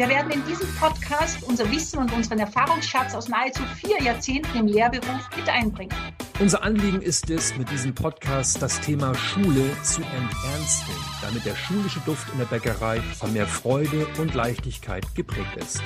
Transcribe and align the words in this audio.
Wir 0.00 0.08
werden 0.08 0.30
in 0.32 0.42
diesem 0.46 0.66
Podcast 0.76 1.42
unser 1.42 1.70
Wissen 1.70 1.98
und 1.98 2.10
unseren 2.14 2.38
Erfahrungsschatz 2.38 3.14
aus 3.14 3.28
nahezu 3.28 3.62
vier 3.84 4.02
Jahrzehnten 4.02 4.56
im 4.56 4.66
Lehrberuf 4.66 5.28
mit 5.36 5.46
einbringen. 5.46 5.92
Unser 6.38 6.62
Anliegen 6.62 7.02
ist 7.02 7.28
es, 7.28 7.54
mit 7.58 7.70
diesem 7.70 7.94
Podcast 7.94 8.62
das 8.62 8.80
Thema 8.80 9.14
Schule 9.14 9.62
zu 9.82 10.00
enternsten, 10.00 10.94
damit 11.20 11.44
der 11.44 11.54
schulische 11.54 12.00
Duft 12.06 12.32
in 12.32 12.38
der 12.38 12.46
Bäckerei 12.46 13.02
von 13.18 13.34
mehr 13.34 13.46
Freude 13.46 14.06
und 14.18 14.32
Leichtigkeit 14.32 15.04
geprägt 15.14 15.54
ist. 15.58 15.82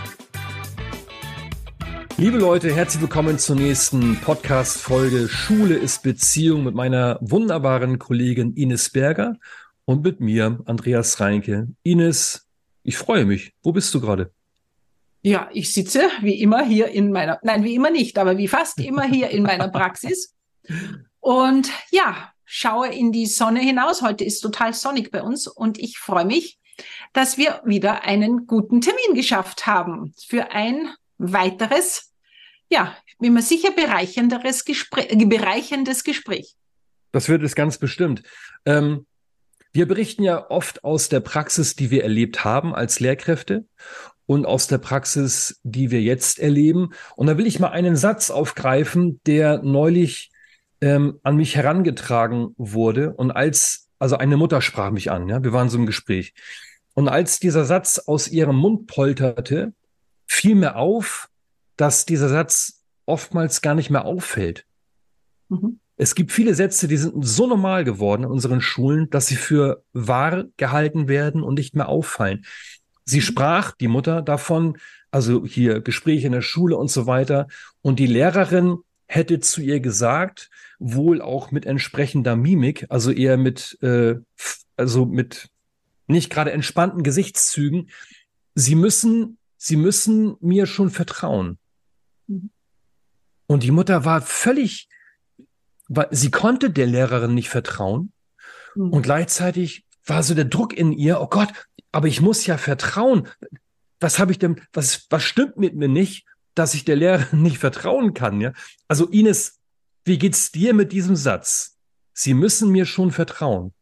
Liebe 2.16 2.38
Leute, 2.38 2.72
herzlich 2.72 3.02
willkommen 3.02 3.40
zur 3.40 3.56
nächsten 3.56 4.20
Podcast-Folge 4.20 5.28
Schule 5.28 5.74
ist 5.74 6.04
Beziehung 6.04 6.62
mit 6.62 6.76
meiner 6.76 7.18
wunderbaren 7.20 7.98
Kollegin 7.98 8.54
Ines 8.54 8.90
Berger 8.90 9.34
und 9.86 10.04
mit 10.04 10.20
mir, 10.20 10.60
Andreas 10.66 11.18
Reinke. 11.18 11.66
Ines, 11.82 12.43
ich 12.84 12.96
freue 12.96 13.24
mich. 13.24 13.52
Wo 13.62 13.72
bist 13.72 13.92
du 13.94 14.00
gerade? 14.00 14.32
Ja, 15.22 15.48
ich 15.52 15.72
sitze 15.72 16.10
wie 16.20 16.40
immer 16.40 16.64
hier 16.64 16.88
in 16.88 17.10
meiner, 17.10 17.40
nein, 17.42 17.64
wie 17.64 17.74
immer 17.74 17.90
nicht, 17.90 18.18
aber 18.18 18.36
wie 18.36 18.46
fast 18.46 18.78
immer 18.84 19.04
hier 19.04 19.30
in 19.30 19.42
meiner 19.42 19.68
Praxis 19.68 20.34
und 21.20 21.70
ja, 21.90 22.32
schaue 22.44 22.88
in 22.88 23.10
die 23.10 23.26
Sonne 23.26 23.60
hinaus. 23.60 24.02
Heute 24.02 24.24
ist 24.24 24.40
total 24.40 24.74
sonnig 24.74 25.10
bei 25.10 25.22
uns 25.22 25.46
und 25.46 25.78
ich 25.78 25.98
freue 25.98 26.26
mich, 26.26 26.58
dass 27.14 27.38
wir 27.38 27.62
wieder 27.64 28.04
einen 28.04 28.46
guten 28.46 28.80
Termin 28.80 29.14
geschafft 29.14 29.66
haben 29.66 30.12
für 30.26 30.52
ein 30.52 30.92
weiteres, 31.16 32.12
ja, 32.68 32.96
bin 33.18 33.32
mir 33.32 33.42
sicher 33.42 33.70
bereichernderes 33.70 34.64
Gespräch, 34.66 35.08
bereicherndes 35.26 36.04
Gespräch. 36.04 36.54
Das 37.12 37.28
wird 37.28 37.42
es 37.42 37.54
ganz 37.54 37.78
bestimmt. 37.78 38.22
Ähm, 38.66 39.06
wir 39.74 39.88
berichten 39.88 40.22
ja 40.22 40.50
oft 40.50 40.84
aus 40.84 41.08
der 41.08 41.18
Praxis, 41.18 41.74
die 41.74 41.90
wir 41.90 42.04
erlebt 42.04 42.44
haben 42.44 42.74
als 42.74 43.00
Lehrkräfte 43.00 43.66
und 44.24 44.46
aus 44.46 44.68
der 44.68 44.78
Praxis, 44.78 45.60
die 45.64 45.90
wir 45.90 46.00
jetzt 46.00 46.38
erleben. 46.38 46.90
Und 47.16 47.26
da 47.26 47.36
will 47.36 47.46
ich 47.46 47.58
mal 47.58 47.70
einen 47.70 47.96
Satz 47.96 48.30
aufgreifen, 48.30 49.20
der 49.26 49.62
neulich 49.62 50.30
ähm, 50.80 51.18
an 51.24 51.34
mich 51.34 51.56
herangetragen 51.56 52.54
wurde. 52.56 53.14
Und 53.14 53.32
als, 53.32 53.88
also 53.98 54.16
eine 54.16 54.36
Mutter 54.36 54.62
sprach 54.62 54.92
mich 54.92 55.10
an, 55.10 55.28
ja, 55.28 55.42
wir 55.42 55.52
waren 55.52 55.68
so 55.68 55.76
im 55.76 55.86
Gespräch. 55.86 56.34
Und 56.94 57.08
als 57.08 57.40
dieser 57.40 57.64
Satz 57.64 57.98
aus 57.98 58.28
ihrem 58.28 58.56
Mund 58.56 58.86
polterte, 58.86 59.74
fiel 60.26 60.54
mir 60.54 60.76
auf, 60.76 61.28
dass 61.76 62.06
dieser 62.06 62.28
Satz 62.28 62.84
oftmals 63.06 63.60
gar 63.60 63.74
nicht 63.74 63.90
mehr 63.90 64.04
auffällt. 64.04 64.66
Mhm. 65.48 65.80
Es 65.96 66.14
gibt 66.14 66.32
viele 66.32 66.54
Sätze, 66.54 66.88
die 66.88 66.96
sind 66.96 67.24
so 67.24 67.46
normal 67.46 67.84
geworden 67.84 68.24
in 68.24 68.30
unseren 68.30 68.60
Schulen, 68.60 69.10
dass 69.10 69.26
sie 69.26 69.36
für 69.36 69.84
wahr 69.92 70.44
gehalten 70.56 71.08
werden 71.08 71.42
und 71.42 71.54
nicht 71.54 71.76
mehr 71.76 71.88
auffallen. 71.88 72.44
Sie 73.04 73.18
mhm. 73.18 73.22
sprach, 73.22 73.72
die 73.72 73.88
Mutter, 73.88 74.22
davon, 74.22 74.78
also 75.10 75.46
hier 75.46 75.80
Gespräche 75.80 76.26
in 76.26 76.32
der 76.32 76.42
Schule 76.42 76.76
und 76.76 76.90
so 76.90 77.06
weiter. 77.06 77.46
Und 77.82 77.98
die 77.98 78.06
Lehrerin 78.06 78.78
hätte 79.06 79.38
zu 79.38 79.60
ihr 79.60 79.80
gesagt, 79.80 80.50
wohl 80.78 81.22
auch 81.22 81.52
mit 81.52 81.66
entsprechender 81.66 82.34
Mimik, 82.34 82.86
also 82.88 83.12
eher 83.12 83.36
mit, 83.36 83.78
äh, 83.82 84.16
also 84.76 85.06
mit 85.06 85.48
nicht 86.06 86.30
gerade 86.30 86.52
entspannten 86.52 87.02
Gesichtszügen. 87.04 87.90
Sie 88.54 88.74
müssen, 88.74 89.38
sie 89.56 89.76
müssen 89.76 90.36
mir 90.40 90.66
schon 90.66 90.90
vertrauen. 90.90 91.58
Mhm. 92.26 92.50
Und 93.46 93.62
die 93.62 93.70
Mutter 93.70 94.04
war 94.04 94.22
völlig, 94.22 94.88
sie 96.10 96.30
konnte 96.30 96.70
der 96.70 96.86
Lehrerin 96.86 97.34
nicht 97.34 97.48
vertrauen. 97.48 98.12
Mhm. 98.74 98.92
Und 98.92 99.02
gleichzeitig 99.02 99.84
war 100.06 100.22
so 100.22 100.34
der 100.34 100.44
Druck 100.44 100.72
in 100.72 100.92
ihr, 100.92 101.20
oh 101.20 101.28
Gott, 101.28 101.52
aber 101.92 102.08
ich 102.08 102.20
muss 102.20 102.46
ja 102.46 102.58
vertrauen. 102.58 103.28
Was 104.00 104.18
habe 104.18 104.32
ich 104.32 104.38
denn, 104.38 104.60
was, 104.72 105.06
was 105.10 105.22
stimmt 105.22 105.56
mit 105.56 105.74
mir 105.74 105.88
nicht, 105.88 106.26
dass 106.54 106.74
ich 106.74 106.84
der 106.84 106.96
Lehrerin 106.96 107.42
nicht 107.42 107.58
vertrauen 107.58 108.14
kann, 108.14 108.40
ja? 108.40 108.52
Also 108.88 109.06
Ines, 109.06 109.58
wie 110.04 110.18
geht's 110.18 110.52
dir 110.52 110.74
mit 110.74 110.92
diesem 110.92 111.16
Satz? 111.16 111.78
Sie 112.12 112.34
müssen 112.34 112.70
mir 112.70 112.86
schon 112.86 113.10
vertrauen. 113.10 113.72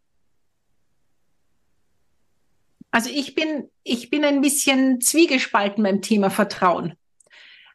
Also 2.90 3.10
ich 3.10 3.34
bin, 3.34 3.70
ich 3.82 4.10
bin 4.10 4.24
ein 4.24 4.40
bisschen 4.40 5.00
zwiegespalten 5.00 5.82
beim 5.82 6.02
Thema 6.02 6.30
Vertrauen. 6.30 6.94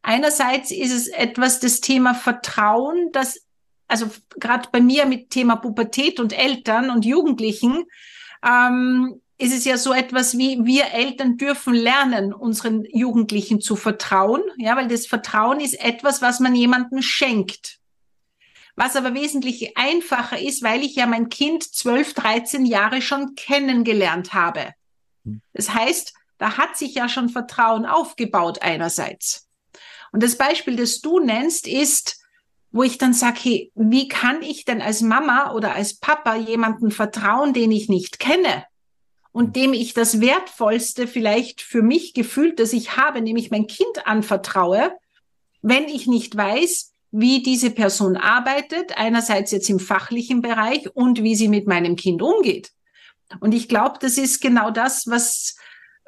Einerseits 0.04 0.72
ist 0.72 0.94
es 0.94 1.08
etwas 1.08 1.60
das 1.60 1.82
Thema 1.82 2.14
Vertrauen, 2.14 3.10
das, 3.12 3.47
also 3.88 4.10
gerade 4.40 4.70
bei 4.72 4.82
mir 4.82 5.06
mit 5.06 5.30
Thema 5.30 5.56
Pubertät 5.56 6.20
und 6.20 6.38
Eltern 6.38 6.90
und 6.90 7.06
Jugendlichen, 7.06 7.86
ähm, 8.46 9.22
ist 9.40 9.54
es 9.54 9.66
ja 9.66 9.78
so 9.78 9.94
etwas 9.94 10.38
wie, 10.38 10.66
wir 10.66 10.94
Eltern 10.94 11.38
dürfen 11.38 11.74
lernen, 11.74 12.34
unseren 12.34 12.86
Jugendlichen 12.86 13.62
zu 13.62 13.76
vertrauen, 13.76 14.42
ja, 14.58 14.76
weil 14.76 14.88
das 14.88 15.06
Vertrauen 15.06 15.60
ist 15.60 15.80
etwas, 15.80 16.22
was 16.22 16.40
man 16.40 16.56
jemandem 16.56 17.02
schenkt 17.02 17.80
was 18.78 18.96
aber 18.96 19.16
wesentlich 19.16 19.76
einfacher 19.76 20.40
ist, 20.40 20.62
weil 20.62 20.84
ich 20.84 20.96
ja 20.96 21.08
mein 21.08 21.30
Kind 21.30 21.64
12, 21.64 22.14
13 22.14 22.66
Jahre 22.66 23.02
schon 23.02 23.34
kennengelernt 23.36 24.34
habe. 24.34 24.72
Hm. 25.26 25.42
Das 25.54 25.74
heißt, 25.74 26.14
da 26.38 26.58
hat 26.58 26.78
sich 26.78 26.94
ja 26.94 27.10
schon 27.10 27.30
Vertrauen 27.30 27.88
aufgebaut 27.88 28.62
einerseits. 28.62 29.50
Und 30.12 30.22
das 30.22 30.38
Beispiel, 30.38 30.76
das 30.76 31.02
du 31.02 31.20
nennst, 31.20 31.68
ist, 31.68 32.24
wo 32.72 32.84
ich 32.84 32.98
dann 32.98 33.14
sage, 33.14 33.40
hey, 33.42 33.72
wie 33.76 34.08
kann 34.08 34.42
ich 34.42 34.66
denn 34.66 34.82
als 34.82 35.02
Mama 35.02 35.54
oder 35.54 35.74
als 35.74 35.96
Papa 35.96 36.36
jemanden 36.36 36.92
vertrauen, 36.92 37.54
den 37.54 37.72
ich 37.72 37.90
nicht 37.90 38.20
kenne 38.20 38.66
und 39.32 39.56
dem 39.56 39.74
ich 39.74 39.94
das 39.94 40.20
Wertvollste 40.20 41.08
vielleicht 41.08 41.62
für 41.62 41.82
mich 41.82 42.14
gefühlt, 42.14 42.60
das 42.60 42.74
ich 42.74 42.98
habe, 42.98 43.22
nämlich 43.22 43.52
mein 43.52 43.68
Kind 43.68 44.06
anvertraue, 44.06 44.92
wenn 45.62 45.86
ich 45.86 46.08
nicht 46.08 46.36
weiß, 46.36 46.94
wie 47.12 47.42
diese 47.42 47.72
Person 47.72 48.18
arbeitet, 48.18 48.98
einerseits 48.98 49.52
jetzt 49.52 49.70
im 49.70 49.80
fachlichen 49.80 50.42
Bereich 50.42 50.90
und 50.94 51.24
wie 51.24 51.36
sie 51.36 51.48
mit 51.48 51.68
meinem 51.68 51.96
Kind 51.96 52.22
umgeht. 52.22 52.72
Und 53.40 53.54
ich 53.54 53.68
glaube, 53.68 53.98
das 54.00 54.18
ist 54.18 54.42
genau 54.42 54.72
das, 54.72 55.08
was, 55.08 55.56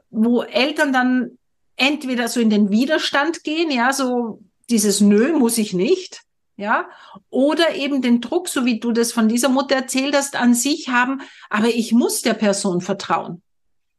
wo 0.09 0.41
Eltern 0.43 0.93
dann 0.93 1.37
entweder 1.75 2.27
so 2.27 2.39
in 2.39 2.49
den 2.49 2.69
Widerstand 2.69 3.43
gehen, 3.43 3.71
ja, 3.71 3.93
so 3.93 4.41
dieses 4.69 5.01
Nö 5.01 5.33
muss 5.33 5.57
ich 5.57 5.73
nicht, 5.73 6.21
ja, 6.59 6.89
oder 7.29 7.75
eben 7.75 8.01
den 8.01 8.19
Druck, 8.19 8.49
so 8.49 8.65
wie 8.65 8.81
du 8.81 8.91
das 8.91 9.13
von 9.13 9.29
dieser 9.29 9.47
Mutter 9.47 9.75
erzählt 9.75 10.13
hast, 10.13 10.35
an 10.35 10.53
sich 10.53 10.89
haben, 10.89 11.21
aber 11.49 11.67
ich 11.67 11.93
muss 11.93 12.21
der 12.21 12.33
Person 12.33 12.81
vertrauen. 12.81 13.41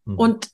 Mhm. 0.05 0.19
Und 0.19 0.51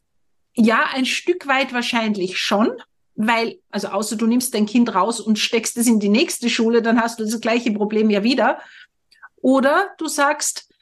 ja, 0.54 0.84
ein 0.94 1.04
Stück 1.04 1.48
weit 1.48 1.74
wahrscheinlich 1.74 2.38
schon, 2.38 2.70
weil, 3.16 3.58
also 3.70 3.88
außer 3.88 4.14
du 4.14 4.28
nimmst 4.28 4.54
dein 4.54 4.66
Kind 4.66 4.94
raus 4.94 5.18
und 5.18 5.40
steckst 5.40 5.76
es 5.78 5.88
in 5.88 5.98
die 5.98 6.08
nächste 6.08 6.48
Schule, 6.48 6.80
dann 6.80 7.00
hast 7.00 7.18
du 7.18 7.24
das 7.24 7.40
gleiche 7.40 7.72
Problem 7.72 8.08
ja 8.08 8.22
wieder. 8.22 8.60
Oder 9.42 9.88
du 9.98 10.06
sagst, 10.06 10.72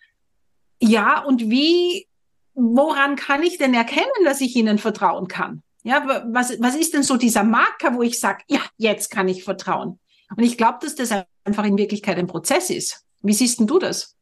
ja, 0.79 1.25
und 1.25 1.49
wie, 1.49 2.07
woran 2.53 3.17
kann 3.17 3.43
ich 3.43 3.57
denn 3.57 3.73
erkennen, 3.73 4.11
dass 4.27 4.43
ich 4.43 4.55
ihnen 4.57 4.77
vertrauen 4.77 5.27
kann? 5.29 5.63
Ja, 5.85 6.23
was, 6.27 6.61
was 6.61 6.77
ist 6.77 6.93
denn 6.93 7.03
so 7.03 7.17
dieser 7.17 7.45
Marker, 7.45 7.95
wo 7.95 8.03
ich 8.03 8.21
sage, 8.21 8.45
ja, 8.47 8.61
jetzt 8.77 9.11
kann 9.11 9.29
ich 9.29 9.43
vertrauen? 9.43 9.99
Und 10.37 10.43
ich 10.43 10.57
glaube, 10.57 10.79
dass 10.83 10.95
das 10.95 11.11
einfach 11.45 11.65
in 11.65 11.79
Wirklichkeit 11.79 12.19
ein 12.19 12.27
Prozess 12.27 12.71
ist. 12.71 13.05
Wie 13.23 13.35
siehst 13.35 13.61
denn 13.61 13.67
du 13.67 13.79
das? 13.79 14.17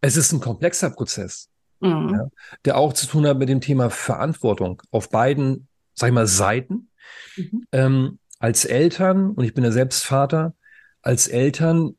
Es 0.00 0.16
ist 0.16 0.32
ein 0.32 0.40
komplexer 0.40 0.90
Prozess, 0.90 1.48
mhm. 1.80 2.14
ja, 2.14 2.28
der 2.64 2.76
auch 2.76 2.92
zu 2.92 3.06
tun 3.06 3.26
hat 3.26 3.38
mit 3.38 3.48
dem 3.48 3.60
Thema 3.60 3.90
Verantwortung 3.90 4.82
auf 4.90 5.10
beiden 5.10 5.68
sag 5.98 6.08
ich 6.08 6.14
mal, 6.14 6.26
Seiten. 6.26 6.90
Mhm. 7.36 7.64
Ähm, 7.72 8.18
als 8.38 8.64
Eltern, 8.64 9.32
und 9.32 9.44
ich 9.44 9.54
bin 9.54 9.64
ja 9.64 9.72
selbst 9.72 10.04
Vater, 10.04 10.54
als 11.02 11.26
Eltern 11.26 11.96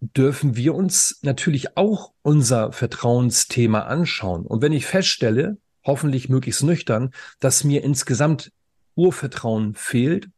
dürfen 0.00 0.56
wir 0.56 0.74
uns 0.74 1.18
natürlich 1.22 1.76
auch 1.76 2.12
unser 2.22 2.72
Vertrauensthema 2.72 3.80
anschauen. 3.80 4.46
Und 4.46 4.62
wenn 4.62 4.72
ich 4.72 4.86
feststelle, 4.86 5.58
hoffentlich 5.84 6.28
möglichst 6.28 6.62
nüchtern, 6.62 7.10
dass 7.40 7.64
mir 7.64 7.84
insgesamt 7.84 8.52
Urvertrauen 8.94 9.74
fehlt. 9.74 10.28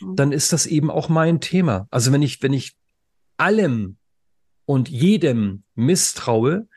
Dann 0.00 0.32
ist 0.32 0.52
das 0.52 0.66
eben 0.66 0.90
auch 0.90 1.08
mein 1.08 1.40
Thema. 1.40 1.86
Also 1.90 2.12
wenn 2.12 2.22
ich, 2.22 2.42
wenn 2.42 2.52
ich 2.52 2.76
allem 3.36 3.96
und 4.64 4.88
jedem 4.88 5.62
misstraue, 5.74 6.68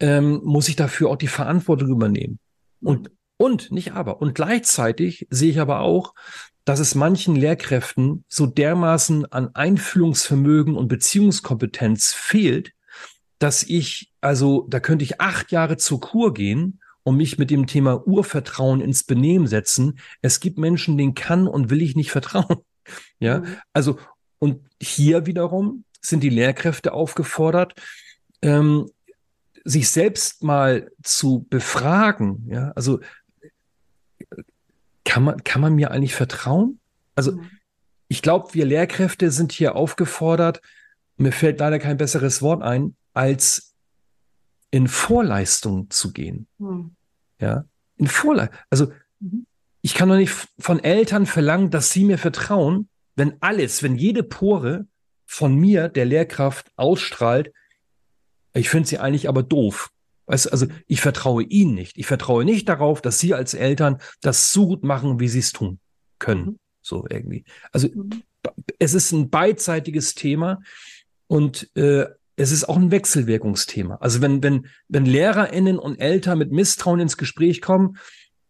ähm, 0.00 0.40
muss 0.44 0.68
ich 0.68 0.76
dafür 0.76 1.10
auch 1.10 1.16
die 1.16 1.26
Verantwortung 1.26 1.88
übernehmen. 1.88 2.38
Und, 2.80 3.08
mhm. 3.08 3.16
und, 3.36 3.72
nicht 3.72 3.92
aber. 3.92 4.20
Und 4.20 4.34
gleichzeitig 4.34 5.26
sehe 5.30 5.50
ich 5.50 5.60
aber 5.60 5.80
auch, 5.80 6.14
dass 6.64 6.80
es 6.80 6.94
manchen 6.94 7.34
Lehrkräften 7.34 8.24
so 8.28 8.46
dermaßen 8.46 9.24
an 9.32 9.54
Einfühlungsvermögen 9.54 10.76
und 10.76 10.88
Beziehungskompetenz 10.88 12.12
fehlt, 12.12 12.72
dass 13.38 13.62
ich, 13.62 14.12
also 14.20 14.66
da 14.68 14.78
könnte 14.80 15.04
ich 15.04 15.20
acht 15.20 15.50
Jahre 15.50 15.78
zur 15.78 16.00
Kur 16.00 16.34
gehen 16.34 16.80
und 17.08 17.16
mich 17.16 17.38
mit 17.38 17.48
dem 17.48 17.66
Thema 17.66 18.06
Urvertrauen 18.06 18.82
ins 18.82 19.02
Benehmen 19.02 19.46
setzen. 19.46 19.98
Es 20.20 20.40
gibt 20.40 20.58
Menschen, 20.58 20.98
denen 20.98 21.14
kann 21.14 21.48
und 21.48 21.70
will 21.70 21.80
ich 21.80 21.96
nicht 21.96 22.10
vertrauen. 22.10 22.58
Ja, 23.18 23.40
mhm. 23.40 23.56
also, 23.74 23.98
und 24.38 24.66
hier 24.80 25.26
wiederum 25.26 25.84
sind 26.00 26.22
die 26.22 26.30
Lehrkräfte 26.30 26.94
aufgefordert, 26.94 27.74
ähm, 28.40 28.90
sich 29.62 29.90
selbst 29.90 30.42
mal 30.42 30.90
zu 31.02 31.46
befragen. 31.50 32.48
Ja, 32.50 32.70
also 32.70 33.00
kann 35.04 35.22
man, 35.22 35.44
kann 35.44 35.60
man 35.60 35.74
mir 35.74 35.90
eigentlich 35.90 36.14
vertrauen? 36.14 36.80
Also, 37.14 37.32
mhm. 37.32 37.50
ich 38.08 38.22
glaube, 38.22 38.54
wir 38.54 38.64
Lehrkräfte 38.64 39.30
sind 39.30 39.52
hier 39.52 39.76
aufgefordert, 39.76 40.62
mir 41.18 41.32
fällt 41.32 41.60
leider 41.60 41.78
kein 41.78 41.98
besseres 41.98 42.40
Wort 42.40 42.62
ein, 42.62 42.96
als 43.12 43.74
in 44.70 44.88
Vorleistung 44.88 45.90
zu 45.90 46.14
gehen. 46.14 46.46
Mhm. 46.56 46.94
Ja, 47.40 47.64
in 47.96 48.06
Vorleistung. 48.06 48.58
Also, 48.70 48.92
mhm. 49.20 49.46
ich 49.82 49.94
kann 49.94 50.08
doch 50.08 50.16
nicht 50.16 50.34
von 50.58 50.82
Eltern 50.82 51.26
verlangen, 51.26 51.70
dass 51.70 51.92
sie 51.92 52.04
mir 52.04 52.18
vertrauen, 52.18 52.88
wenn 53.16 53.36
alles, 53.40 53.82
wenn 53.82 53.96
jede 53.96 54.22
Pore 54.22 54.86
von 55.26 55.54
mir, 55.54 55.88
der 55.88 56.04
Lehrkraft, 56.04 56.70
ausstrahlt, 56.76 57.52
ich 58.54 58.70
finde 58.70 58.88
sie 58.88 58.98
eigentlich 58.98 59.28
aber 59.28 59.42
doof. 59.42 59.90
Weißt, 60.26 60.52
also 60.52 60.66
ich 60.86 61.00
vertraue 61.00 61.42
ihnen 61.42 61.74
nicht. 61.74 61.96
Ich 61.96 62.06
vertraue 62.06 62.44
nicht 62.44 62.68
darauf, 62.68 63.00
dass 63.00 63.18
sie 63.18 63.34
als 63.34 63.54
Eltern 63.54 63.98
das 64.20 64.52
so 64.52 64.66
gut 64.66 64.84
machen, 64.84 65.20
wie 65.20 65.28
sie 65.28 65.38
es 65.38 65.52
tun 65.52 65.80
können. 66.18 66.44
Mhm. 66.44 66.58
So 66.82 67.06
irgendwie. 67.08 67.44
Also 67.72 67.88
mhm. 67.88 68.22
es 68.78 68.94
ist 68.94 69.12
ein 69.12 69.30
beidseitiges 69.30 70.14
Thema 70.14 70.60
und 71.28 71.74
äh, 71.76 72.06
es 72.38 72.52
ist 72.52 72.68
auch 72.68 72.76
ein 72.76 72.90
Wechselwirkungsthema. 72.90 73.96
Also 73.96 74.20
wenn, 74.20 74.42
wenn, 74.42 74.68
wenn 74.88 75.04
LehrerInnen 75.04 75.78
und 75.78 76.00
Eltern 76.00 76.38
mit 76.38 76.52
Misstrauen 76.52 77.00
ins 77.00 77.16
Gespräch 77.16 77.60
kommen, 77.60 77.98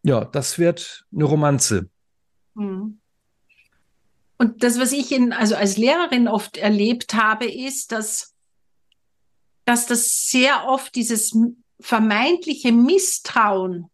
ja, 0.03 0.25
das 0.25 0.59
wird 0.59 1.07
eine 1.13 1.25
Romanze. 1.25 1.89
Mhm. 2.55 3.01
Und 4.37 4.63
das, 4.63 4.79
was 4.79 4.93
ich 4.93 5.11
in, 5.11 5.33
also 5.33 5.57
als 5.57 5.79
Lehrerin 5.79 6.29
oft 6.29 6.59
erlebt 6.59 7.15
habe, 7.15 7.47
ist, 7.47 7.91
dass, 7.91 8.35
dass 9.65 9.87
das 9.87 10.29
sehr 10.29 10.69
oft 10.69 10.95
dieses 10.95 11.37
vermeintliche 11.81 12.73
Misstrauen 12.73 13.91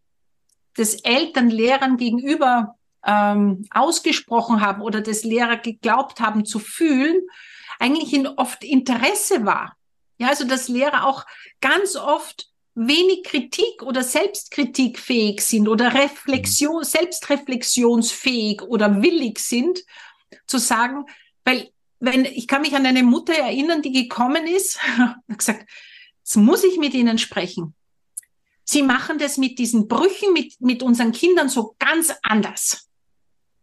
des 0.76 0.96
Eltern 1.02 1.50
Lehrern 1.50 1.96
gegenüber 1.96 2.74
ähm, 3.06 3.64
ausgesprochen 3.70 4.60
haben 4.60 4.82
oder 4.82 5.00
des 5.00 5.22
Lehrer 5.24 5.56
geglaubt 5.56 6.20
haben 6.20 6.44
zu 6.44 6.58
fühlen, 6.58 7.22
eigentlich 7.78 8.12
in 8.12 8.26
oft 8.26 8.64
Interesse 8.64 9.46
war. 9.46 9.76
Ja, 10.18 10.28
also 10.28 10.44
dass 10.44 10.68
Lehrer 10.68 11.06
auch 11.06 11.24
ganz 11.60 11.96
oft 11.96 12.48
wenig 12.74 13.24
Kritik 13.24 13.82
oder 13.82 14.02
Selbstkritik 14.02 14.98
fähig 14.98 15.40
sind 15.40 15.68
oder 15.68 15.94
Reflexion, 15.94 16.78
mhm. 16.78 16.84
selbstreflexionsfähig 16.84 18.62
oder 18.62 19.02
willig 19.02 19.38
sind, 19.38 19.80
zu 20.46 20.58
sagen, 20.58 21.06
weil 21.44 21.70
wenn, 22.00 22.24
ich 22.24 22.48
kann 22.48 22.62
mich 22.62 22.74
an 22.74 22.84
eine 22.84 23.02
Mutter 23.02 23.34
erinnern, 23.34 23.80
die 23.80 23.92
gekommen 23.92 24.46
ist, 24.46 24.78
und 25.28 25.38
gesagt, 25.38 25.66
Jetzt 26.24 26.36
muss 26.36 26.64
ich 26.64 26.78
mit 26.78 26.94
ihnen 26.94 27.18
sprechen. 27.18 27.74
Sie 28.64 28.82
machen 28.82 29.18
das 29.18 29.36
mit 29.36 29.58
diesen 29.58 29.88
Brüchen 29.88 30.32
mit, 30.32 30.58
mit 30.58 30.82
unseren 30.82 31.12
Kindern 31.12 31.50
so 31.50 31.76
ganz 31.78 32.14
anders. 32.22 32.88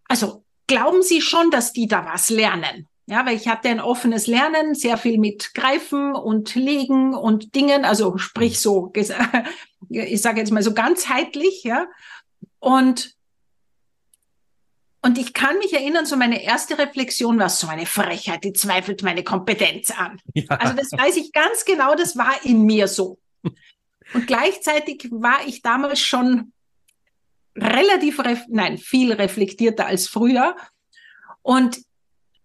Also 0.07 0.45
glauben 0.67 1.01
Sie 1.01 1.21
schon, 1.21 1.49
dass 1.49 1.73
die 1.73 1.87
da 1.87 2.05
was 2.05 2.29
lernen? 2.29 2.87
Ja, 3.07 3.25
weil 3.25 3.35
ich 3.35 3.47
hatte 3.47 3.69
ein 3.69 3.81
offenes 3.81 4.27
Lernen, 4.27 4.75
sehr 4.75 4.97
viel 4.97 5.17
mit 5.17 5.53
Greifen 5.53 6.15
und 6.15 6.55
Legen 6.55 7.13
und 7.13 7.55
Dingen, 7.55 7.83
also 7.83 8.17
sprich 8.17 8.59
so, 8.59 8.91
ich 9.89 10.21
sage 10.21 10.39
jetzt 10.39 10.51
mal 10.51 10.63
so 10.63 10.73
ganzheitlich, 10.73 11.63
ja. 11.63 11.87
Und 12.59 13.15
und 15.03 15.17
ich 15.17 15.33
kann 15.33 15.57
mich 15.57 15.73
erinnern, 15.73 16.05
so 16.05 16.15
meine 16.15 16.43
erste 16.43 16.77
Reflexion 16.77 17.39
war 17.39 17.49
so 17.49 17.67
eine 17.67 17.87
Frechheit, 17.87 18.43
die 18.43 18.53
zweifelt 18.53 19.01
meine 19.01 19.23
Kompetenz 19.23 19.89
an. 19.91 20.19
Ja. 20.33 20.55
Also 20.57 20.75
das 20.75 20.91
weiß 20.91 21.17
ich 21.17 21.31
ganz 21.33 21.65
genau, 21.65 21.95
das 21.95 22.15
war 22.17 22.45
in 22.45 22.63
mir 22.63 22.87
so. 22.87 23.17
Und 24.13 24.27
gleichzeitig 24.27 25.07
war 25.11 25.47
ich 25.47 25.61
damals 25.61 25.99
schon 25.99 26.53
relativ, 27.55 28.21
nein, 28.47 28.77
viel 28.77 29.11
reflektierter 29.11 29.85
als 29.85 30.07
früher. 30.07 30.55
Und 31.41 31.81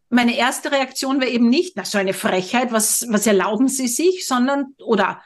meine 0.08 0.36
erste 0.36 0.70
Reaktion 0.70 1.20
war 1.20 1.28
eben 1.28 1.48
nicht, 1.48 1.76
na, 1.76 1.84
so 1.84 1.98
eine 1.98 2.14
Frechheit, 2.14 2.72
was, 2.72 3.06
was 3.08 3.26
erlauben 3.26 3.68
Sie 3.68 3.88
sich, 3.88 4.26
sondern, 4.26 4.74
oder 4.78 5.22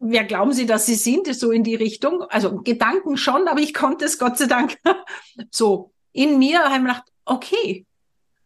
wer 0.00 0.24
glauben 0.24 0.52
Sie, 0.52 0.66
dass 0.66 0.86
Sie 0.86 0.94
sind, 0.94 1.32
so 1.34 1.50
in 1.50 1.64
die 1.64 1.76
Richtung. 1.76 2.22
Also 2.22 2.58
Gedanken 2.62 3.16
schon, 3.16 3.48
aber 3.48 3.60
ich 3.60 3.74
konnte 3.74 4.04
es 4.04 4.18
Gott 4.18 4.38
sei 4.38 4.46
Dank 4.46 4.78
so 5.50 5.92
in 6.12 6.38
mir 6.38 6.60
habe 6.64 6.76
ich 6.76 6.80
gedacht, 6.80 7.04
okay. 7.24 7.86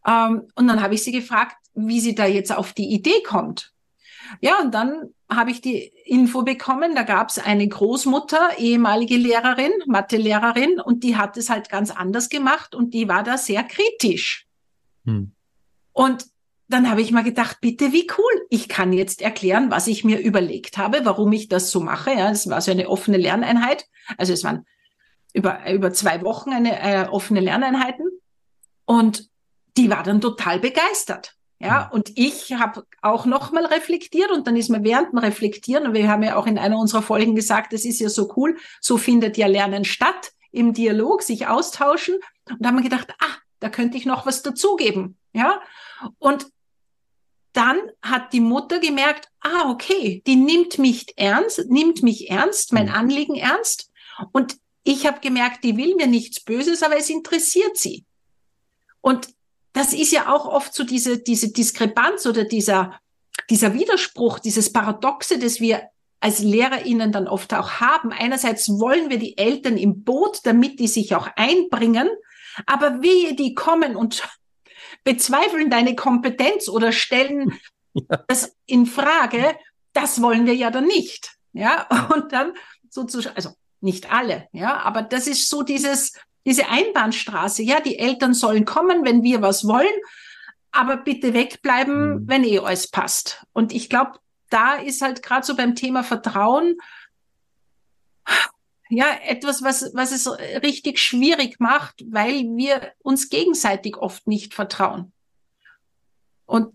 Ähm, 0.06 0.48
und 0.54 0.68
dann 0.68 0.82
habe 0.82 0.94
ich 0.94 1.02
sie 1.02 1.12
gefragt, 1.12 1.56
wie 1.74 2.00
sie 2.00 2.14
da 2.14 2.26
jetzt 2.26 2.52
auf 2.52 2.72
die 2.72 2.92
Idee 2.92 3.22
kommt. 3.26 3.72
Ja, 4.40 4.60
und 4.60 4.74
dann 4.74 5.14
habe 5.28 5.50
ich 5.50 5.60
die 5.60 5.92
Info 6.04 6.42
bekommen, 6.42 6.94
da 6.94 7.02
gab 7.02 7.28
es 7.28 7.38
eine 7.38 7.66
Großmutter, 7.66 8.58
ehemalige 8.58 9.16
Lehrerin, 9.16 9.72
Mathelehrerin, 9.86 10.80
und 10.80 11.04
die 11.04 11.16
hat 11.16 11.36
es 11.36 11.50
halt 11.50 11.68
ganz 11.68 11.90
anders 11.90 12.28
gemacht 12.28 12.74
und 12.74 12.94
die 12.94 13.08
war 13.08 13.22
da 13.22 13.36
sehr 13.36 13.64
kritisch. 13.64 14.46
Hm. 15.04 15.32
Und 15.92 16.26
dann 16.68 16.90
habe 16.90 17.02
ich 17.02 17.12
mal 17.12 17.22
gedacht, 17.22 17.58
bitte, 17.60 17.92
wie 17.92 18.06
cool. 18.18 18.46
Ich 18.48 18.68
kann 18.68 18.92
jetzt 18.92 19.20
erklären, 19.20 19.70
was 19.70 19.86
ich 19.86 20.02
mir 20.04 20.18
überlegt 20.18 20.78
habe, 20.78 21.04
warum 21.04 21.32
ich 21.32 21.48
das 21.48 21.70
so 21.70 21.80
mache. 21.80 22.12
Ja, 22.12 22.30
es 22.30 22.48
war 22.48 22.60
so 22.60 22.70
eine 22.70 22.88
offene 22.88 23.18
Lerneinheit. 23.18 23.86
Also 24.16 24.32
es 24.32 24.44
waren 24.44 24.66
über, 25.34 25.70
über 25.70 25.92
zwei 25.92 26.22
Wochen 26.22 26.50
eine 26.50 26.80
äh, 26.80 27.08
offene 27.08 27.40
Lerneinheiten 27.40 28.08
und 28.86 29.28
die 29.76 29.90
war 29.90 30.02
dann 30.02 30.20
total 30.20 30.60
begeistert. 30.60 31.34
Ja, 31.60 31.88
und 31.88 32.12
ich 32.16 32.52
habe 32.52 32.84
auch 33.00 33.24
nochmal 33.24 33.64
reflektiert 33.64 34.30
und 34.30 34.46
dann 34.46 34.54
ist 34.54 34.68
mir 34.68 34.84
während 34.84 35.12
dem 35.12 35.18
Reflektieren, 35.18 35.86
und 35.86 35.94
wir 35.94 36.10
haben 36.10 36.22
ja 36.22 36.36
auch 36.36 36.46
in 36.46 36.58
einer 36.58 36.78
unserer 36.78 37.00
Folgen 37.00 37.34
gesagt, 37.34 37.72
das 37.72 37.86
ist 37.86 38.00
ja 38.00 38.10
so 38.10 38.30
cool, 38.36 38.58
so 38.82 38.98
findet 38.98 39.38
ja 39.38 39.46
Lernen 39.46 39.84
statt, 39.86 40.32
im 40.50 40.74
Dialog, 40.74 41.22
sich 41.22 41.46
austauschen. 41.46 42.16
Und 42.50 42.58
da 42.60 42.68
haben 42.68 42.76
wir 42.76 42.82
gedacht, 42.82 43.14
ah, 43.18 43.36
da 43.60 43.68
könnte 43.68 43.96
ich 43.96 44.06
noch 44.06 44.26
was 44.26 44.42
dazugeben. 44.42 45.16
Ja, 45.32 45.60
und 46.18 46.46
dann 47.52 47.78
hat 48.02 48.32
die 48.32 48.40
Mutter 48.40 48.80
gemerkt, 48.80 49.28
ah, 49.40 49.70
okay, 49.70 50.22
die 50.26 50.36
nimmt 50.36 50.78
mich 50.78 51.16
ernst, 51.16 51.70
nimmt 51.70 52.02
mich 52.02 52.30
ernst, 52.30 52.72
mein 52.72 52.86
mhm. 52.86 52.94
Anliegen 52.94 53.36
ernst. 53.36 53.90
Und 54.32 54.56
ich 54.82 55.06
habe 55.06 55.20
gemerkt, 55.20 55.64
die 55.64 55.76
will 55.76 55.94
mir 55.94 56.08
nichts 56.08 56.40
Böses, 56.40 56.82
aber 56.82 56.96
es 56.98 57.08
interessiert 57.08 57.76
sie. 57.76 58.04
Und 59.00 59.28
das 59.72 59.92
ist 59.92 60.12
ja 60.12 60.32
auch 60.32 60.46
oft 60.46 60.74
so 60.74 60.84
diese, 60.84 61.18
diese 61.18 61.52
Diskrepanz 61.52 62.26
oder 62.26 62.44
dieser, 62.44 62.98
dieser 63.50 63.74
Widerspruch, 63.74 64.38
dieses 64.38 64.72
Paradoxe, 64.72 65.38
das 65.38 65.60
wir 65.60 65.88
als 66.20 66.40
LehrerInnen 66.40 67.12
dann 67.12 67.28
oft 67.28 67.52
auch 67.54 67.72
haben. 67.80 68.10
Einerseits 68.10 68.68
wollen 68.68 69.10
wir 69.10 69.18
die 69.18 69.36
Eltern 69.36 69.76
im 69.76 70.04
Boot, 70.04 70.40
damit 70.44 70.80
die 70.80 70.88
sich 70.88 71.14
auch 71.14 71.28
einbringen, 71.36 72.08
aber 72.66 73.02
wehe, 73.02 73.34
die 73.34 73.54
kommen 73.54 73.96
und 73.96 74.28
bezweifeln 75.04 75.70
deine 75.70 75.94
Kompetenz 75.94 76.68
oder 76.68 76.92
stellen 76.92 77.58
ja. 77.94 78.24
das 78.28 78.56
in 78.66 78.86
Frage, 78.86 79.56
das 79.92 80.20
wollen 80.20 80.46
wir 80.46 80.54
ja 80.54 80.70
dann 80.70 80.86
nicht. 80.86 81.36
Ja, 81.52 81.86
und 82.14 82.32
dann 82.32 82.54
sozusagen, 82.90 83.36
also 83.36 83.50
nicht 83.80 84.12
alle, 84.12 84.48
ja, 84.52 84.78
aber 84.78 85.02
das 85.02 85.26
ist 85.26 85.48
so 85.48 85.62
dieses, 85.62 86.14
diese 86.46 86.68
Einbahnstraße. 86.68 87.62
Ja, 87.62 87.80
die 87.80 87.98
Eltern 87.98 88.34
sollen 88.34 88.64
kommen, 88.64 89.04
wenn 89.04 89.22
wir 89.22 89.42
was 89.42 89.66
wollen, 89.66 89.94
aber 90.72 90.96
bitte 90.96 91.34
wegbleiben, 91.34 92.14
mhm. 92.14 92.28
wenn 92.28 92.44
eh 92.44 92.58
alles 92.58 92.90
passt. 92.90 93.44
Und 93.52 93.72
ich 93.72 93.88
glaube, 93.88 94.18
da 94.50 94.74
ist 94.74 95.02
halt 95.02 95.22
gerade 95.22 95.46
so 95.46 95.56
beim 95.56 95.74
Thema 95.74 96.02
Vertrauen 96.02 96.76
ja 98.90 99.06
etwas, 99.26 99.62
was, 99.62 99.90
was 99.94 100.12
es 100.12 100.30
richtig 100.62 100.98
schwierig 100.98 101.60
macht, 101.60 102.04
weil 102.10 102.44
wir 102.56 102.92
uns 103.02 103.28
gegenseitig 103.28 103.96
oft 103.96 104.26
nicht 104.26 104.54
vertrauen. 104.54 105.12
Und 106.46 106.74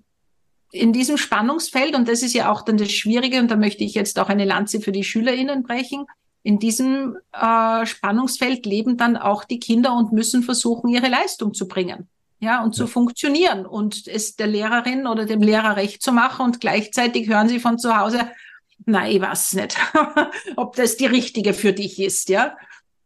in 0.72 0.94
diesem 0.94 1.18
Spannungsfeld, 1.18 1.96
und 1.96 2.08
das 2.08 2.22
ist 2.22 2.34
ja 2.34 2.52
auch 2.52 2.62
dann 2.62 2.78
das 2.78 2.92
Schwierige, 2.92 3.40
und 3.40 3.50
da 3.50 3.56
möchte 3.56 3.84
ich 3.84 3.94
jetzt 3.94 4.20
auch 4.20 4.30
eine 4.30 4.46
Lanze 4.46 4.82
für 4.82 4.92
die 4.92 5.04
SchülerInnen 5.04 5.64
brechen, 5.64 6.06
in 6.44 6.60
diesem 6.60 7.18
äh, 7.34 7.86
Spannungsfeld 7.86 8.66
leben 8.66 8.98
dann 8.98 9.18
auch 9.18 9.44
die 9.44 9.60
Kinder 9.60 9.94
und 9.94 10.14
müssen 10.14 10.42
versuchen, 10.44 10.90
ihre 10.90 11.10
Leistung 11.10 11.54
zu 11.54 11.68
bringen. 11.68 12.08
Ja, 12.42 12.64
und 12.64 12.74
zu 12.74 12.88
funktionieren 12.88 13.66
und 13.66 14.08
es 14.08 14.38
der 14.38 14.48
Lehrerin 14.48 15.08
oder 15.08 15.26
dem 15.26 15.42
Lehrer 15.42 15.76
recht 15.76 16.02
zu 16.02 16.14
machen 16.14 16.46
und 16.46 16.62
gleichzeitig 16.62 17.28
hören 17.28 17.50
sie 17.50 17.60
von 17.60 17.78
zu 17.78 17.98
Hause, 17.98 18.32
na, 18.86 19.10
ich 19.10 19.22
weiß 19.22 19.54
nicht, 19.54 19.78
ob 20.56 20.76
das 20.76 20.98
die 20.98 21.06
richtige 21.06 21.54
für 21.54 21.74
dich 21.74 22.00
ist, 22.00 22.30
ja. 22.30 22.58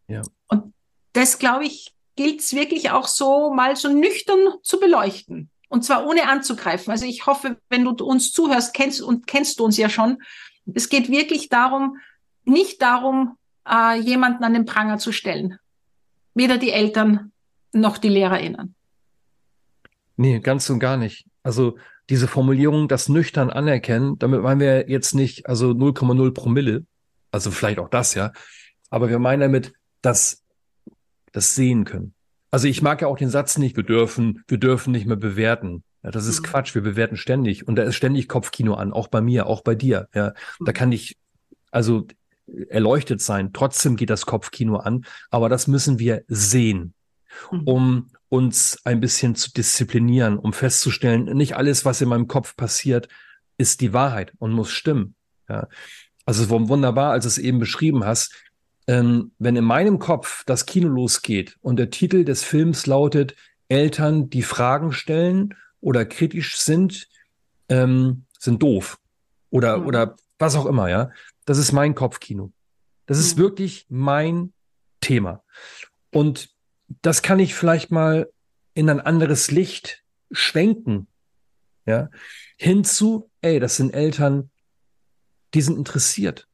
Ja. 0.08 0.22
Und 0.48 0.74
das, 1.13 1.39
glaube 1.39 1.65
ich, 1.65 1.94
gilt 2.15 2.42
es 2.42 2.53
wirklich 2.53 2.92
auch 2.92 3.08
so 3.08 3.53
mal 3.53 3.75
so 3.75 3.89
nüchtern 3.89 4.39
zu 4.62 4.80
beleuchten. 4.80 5.50
Und 5.70 5.84
zwar 5.84 6.06
ohne 6.06 6.30
anzugreifen. 6.30 6.92
Also 6.92 7.06
ich 7.06 7.25
hoffe, 7.25 7.58
wenn 7.70 7.84
du 7.84 7.92
uns 8.06 8.32
zuhörst, 8.32 8.74
kennst 8.74 9.01
und 9.01 9.25
kennst 9.25 9.60
du 9.60 9.65
uns 9.65 9.77
ja 9.77 9.89
schon. 9.89 10.22
Es 10.72 10.88
geht 10.88 11.10
wirklich 11.10 11.50
darum, 11.50 11.98
nicht 12.46 12.82
darum, 12.82 13.38
äh, 13.68 14.00
jemanden 14.00 14.44
an 14.44 14.53
den 14.53 14.65
Pranger 14.65 15.00
zu 15.00 15.12
stellen. 15.12 15.58
Weder 16.36 16.58
die 16.58 16.72
Eltern 16.72 17.32
noch 17.72 17.98
die 17.98 18.10
LehrerInnen. 18.10 18.75
Nee, 20.15 20.39
ganz 20.39 20.70
und 20.70 20.80
gar 20.80 20.98
nicht. 20.98 21.25
Also 21.42 21.77
diese 22.10 22.28
Formulierung, 22.28 22.88
das 22.88 23.10
nüchtern 23.10 23.50
anerkennen, 23.50 24.18
damit 24.20 24.42
meinen 24.42 24.60
wir 24.60 24.90
jetzt 24.90 25.16
nicht, 25.16 25.48
also 25.48 25.72
0,0 25.72 26.34
Promille, 26.34 26.86
also 27.32 27.52
vielleicht 27.52 27.80
auch 27.80 27.90
das, 27.90 28.14
ja. 28.14 28.32
Aber 28.90 29.10
wir 29.10 29.20
meinen 29.20 29.40
damit, 29.40 29.74
dass 30.02 30.44
das 31.32 31.56
sehen 31.56 31.86
können. 31.86 32.14
Also 32.52 32.68
ich 32.68 32.82
mag 32.82 33.02
ja 33.02 33.08
auch 33.08 33.18
den 33.18 33.30
Satz 33.30 33.58
nicht, 33.58 33.76
wir 33.76 33.84
dürfen, 33.84 34.44
wir 34.48 34.60
dürfen 34.60 34.92
nicht 34.92 35.08
mehr 35.08 35.18
bewerten. 35.18 35.84
Ja, 36.04 36.12
das 36.12 36.28
ist 36.28 36.42
mhm. 36.42 36.46
Quatsch, 36.46 36.76
wir 36.76 36.84
bewerten 36.84 37.18
ständig. 37.18 37.68
Und 37.68 37.76
da 37.76 37.84
ist 37.84 37.96
ständig 37.96 38.28
Kopfkino 38.28 38.76
an, 38.76 38.94
auch 38.94 39.08
bei 39.08 39.22
mir, 39.22 39.48
auch 39.48 39.62
bei 39.62 39.74
dir. 39.74 40.08
Ja, 40.14 40.34
mhm. 40.60 40.66
da 40.66 40.74
kann 40.74 40.92
ich, 40.92 41.18
also 41.72 42.06
erleuchtet 42.70 43.22
sein. 43.22 43.54
Trotzdem 43.54 43.96
geht 43.96 44.10
das 44.10 44.26
Kopfkino 44.26 44.76
an, 44.76 45.06
aber 45.32 45.50
das 45.50 45.68
müssen 45.68 45.98
wir 45.98 46.24
sehen, 46.28 46.94
mhm. 47.52 47.62
um 47.62 48.10
uns 48.34 48.80
ein 48.84 49.00
bisschen 49.00 49.36
zu 49.36 49.52
disziplinieren, 49.52 50.40
um 50.40 50.54
festzustellen, 50.54 51.25
nicht 51.38 51.56
alles, 51.56 51.86
was 51.86 52.02
in 52.02 52.10
meinem 52.10 52.28
Kopf 52.28 52.56
passiert, 52.56 53.08
ist 53.60 53.80
die 53.80 53.94
Wahrheit 53.94 54.34
und 54.40 54.54
muss 54.54 54.72
stimmen. 54.72 55.13
Ja. 55.48 55.68
Also 56.25 56.42
es 56.42 56.50
war 56.50 56.68
wunderbar, 56.68 57.12
als 57.12 57.25
du 57.25 57.28
es 57.28 57.38
eben 57.38 57.60
beschrieben 57.60 58.04
hast, 58.06 58.34
ähm, 58.88 59.34
wenn 59.38 59.56
in 59.56 59.63
meinem 59.63 60.00
Kopf 60.00 60.44
das 60.46 60.66
Kino 60.66 60.88
losgeht 60.88 61.58
und 61.62 61.78
der 61.78 61.92
Titel 61.92 62.25
des 62.25 62.44
Films 62.44 62.88
lautet 62.88 63.36
Eltern, 63.68 64.32
die 64.32 64.42
Fragen 64.42 64.94
stellen 64.94 65.54
oder 65.80 66.04
kritisch 66.04 66.58
sind, 66.58 67.08
ähm, 67.70 68.25
sind 68.40 68.63
doof 68.63 68.98
oder 69.52 69.78
mhm. 69.78 69.86
oder 69.86 70.16
was 70.40 70.56
auch 70.56 70.66
immer, 70.66 70.90
ja, 70.90 71.12
das 71.46 71.60
ist 71.60 71.72
mein 71.72 71.94
Kopfkino. 71.94 72.52
Das 73.06 73.20
ist 73.20 73.38
mhm. 73.38 73.42
wirklich 73.42 73.86
mein 73.90 74.54
Thema. 75.02 75.44
Und 76.12 76.50
das 77.02 77.22
kann 77.22 77.40
ich 77.40 77.56
vielleicht 77.56 77.92
mal 77.92 78.30
in 78.74 78.90
ein 78.90 79.00
anderes 79.00 79.52
Licht 79.52 80.04
schwenken. 80.32 81.08
Ja, 81.86 82.10
hinzu, 82.58 83.30
ey, 83.42 83.60
das 83.60 83.75
sind 83.75 83.94
Eltern, 83.94 84.50
die 85.54 85.62
sind 85.62 85.78
interessiert. 85.78 86.48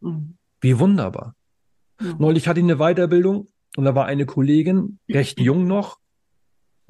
Mhm. 0.00 0.36
Wie 0.60 0.78
wunderbar. 0.78 1.34
Mhm. 2.00 2.16
Neulich 2.18 2.48
hatte 2.48 2.60
ich 2.60 2.64
eine 2.64 2.76
Weiterbildung 2.76 3.48
und 3.76 3.84
da 3.84 3.94
war 3.94 4.06
eine 4.06 4.26
Kollegin, 4.26 4.98
recht 5.08 5.38
jung 5.38 5.66
noch, 5.66 6.00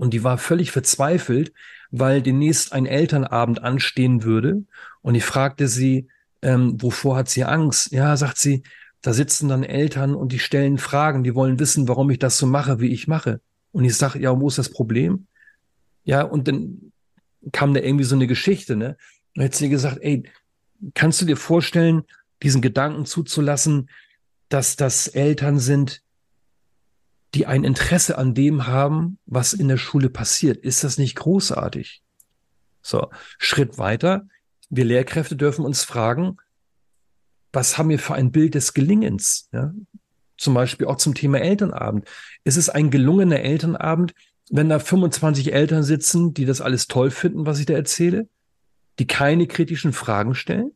und 0.00 0.14
die 0.14 0.24
war 0.24 0.38
völlig 0.38 0.70
verzweifelt, 0.72 1.52
weil 1.90 2.22
demnächst 2.22 2.72
ein 2.72 2.86
Elternabend 2.86 3.62
anstehen 3.62 4.22
würde. 4.22 4.64
Und 5.02 5.14
ich 5.14 5.26
fragte 5.26 5.68
sie, 5.68 6.08
ähm, 6.40 6.80
wovor 6.80 7.18
hat 7.18 7.28
sie 7.28 7.44
Angst? 7.44 7.92
Ja, 7.92 8.16
sagt 8.16 8.38
sie, 8.38 8.62
da 9.02 9.12
sitzen 9.12 9.48
dann 9.48 9.62
Eltern 9.62 10.14
und 10.14 10.32
die 10.32 10.38
stellen 10.38 10.78
Fragen, 10.78 11.24
die 11.24 11.34
wollen 11.34 11.58
wissen, 11.58 11.88
warum 11.88 12.10
ich 12.10 12.18
das 12.18 12.36
so 12.38 12.46
mache, 12.46 12.80
wie 12.80 12.92
ich 12.92 13.08
mache. 13.08 13.40
Und 13.72 13.84
ich 13.84 13.96
sage, 13.96 14.18
ja, 14.18 14.38
wo 14.38 14.48
ist 14.48 14.58
das 14.58 14.70
Problem? 14.70 15.26
Ja, 16.04 16.22
und 16.22 16.48
dann 16.48 16.92
kam 17.52 17.72
da 17.72 17.80
irgendwie 17.80 18.04
so 18.04 18.14
eine 18.14 18.26
Geschichte, 18.26 18.76
ne? 18.76 18.96
Und 19.36 19.44
hat 19.44 19.54
sie 19.54 19.68
gesagt, 19.68 19.98
ey, 20.00 20.24
kannst 20.94 21.20
du 21.20 21.24
dir 21.24 21.36
vorstellen, 21.36 22.02
diesen 22.42 22.62
Gedanken 22.62 23.06
zuzulassen, 23.06 23.88
dass 24.48 24.76
das 24.76 25.06
Eltern 25.06 25.58
sind, 25.58 26.02
die 27.34 27.46
ein 27.46 27.64
Interesse 27.64 28.18
an 28.18 28.34
dem 28.34 28.66
haben, 28.66 29.18
was 29.26 29.52
in 29.52 29.68
der 29.68 29.76
Schule 29.76 30.10
passiert. 30.10 30.56
Ist 30.58 30.82
das 30.82 30.98
nicht 30.98 31.14
großartig? 31.14 32.02
So, 32.82 33.08
Schritt 33.38 33.78
weiter 33.78 34.26
wir 34.70 34.84
Lehrkräfte 34.84 35.36
dürfen 35.36 35.64
uns 35.64 35.84
fragen, 35.84 36.38
was 37.52 37.78
haben 37.78 37.88
wir 37.88 37.98
für 37.98 38.14
ein 38.14 38.32
Bild 38.32 38.54
des 38.54 38.74
Gelingens? 38.74 39.48
Ja? 39.52 39.72
Zum 40.36 40.54
Beispiel 40.54 40.86
auch 40.86 40.96
zum 40.96 41.14
Thema 41.14 41.38
Elternabend. 41.38 42.06
Ist 42.44 42.56
es 42.56 42.68
ein 42.68 42.90
gelungener 42.90 43.40
Elternabend, 43.40 44.14
wenn 44.50 44.68
da 44.68 44.78
25 44.78 45.52
Eltern 45.52 45.82
sitzen, 45.82 46.34
die 46.34 46.44
das 46.44 46.60
alles 46.60 46.88
toll 46.88 47.10
finden, 47.10 47.46
was 47.46 47.60
ich 47.60 47.66
da 47.66 47.74
erzähle, 47.74 48.28
die 48.98 49.06
keine 49.06 49.46
kritischen 49.46 49.92
Fragen 49.92 50.34
stellen? 50.34 50.72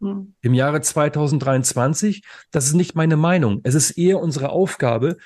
Mhm. 0.00 0.34
Im 0.40 0.54
Jahre 0.54 0.80
2023, 0.80 2.22
das 2.50 2.66
ist 2.66 2.74
nicht 2.74 2.94
meine 2.94 3.16
Meinung. 3.16 3.60
Es 3.62 3.74
ist 3.74 3.92
eher 3.92 4.20
unsere 4.20 4.50
Aufgabe, 4.50 5.16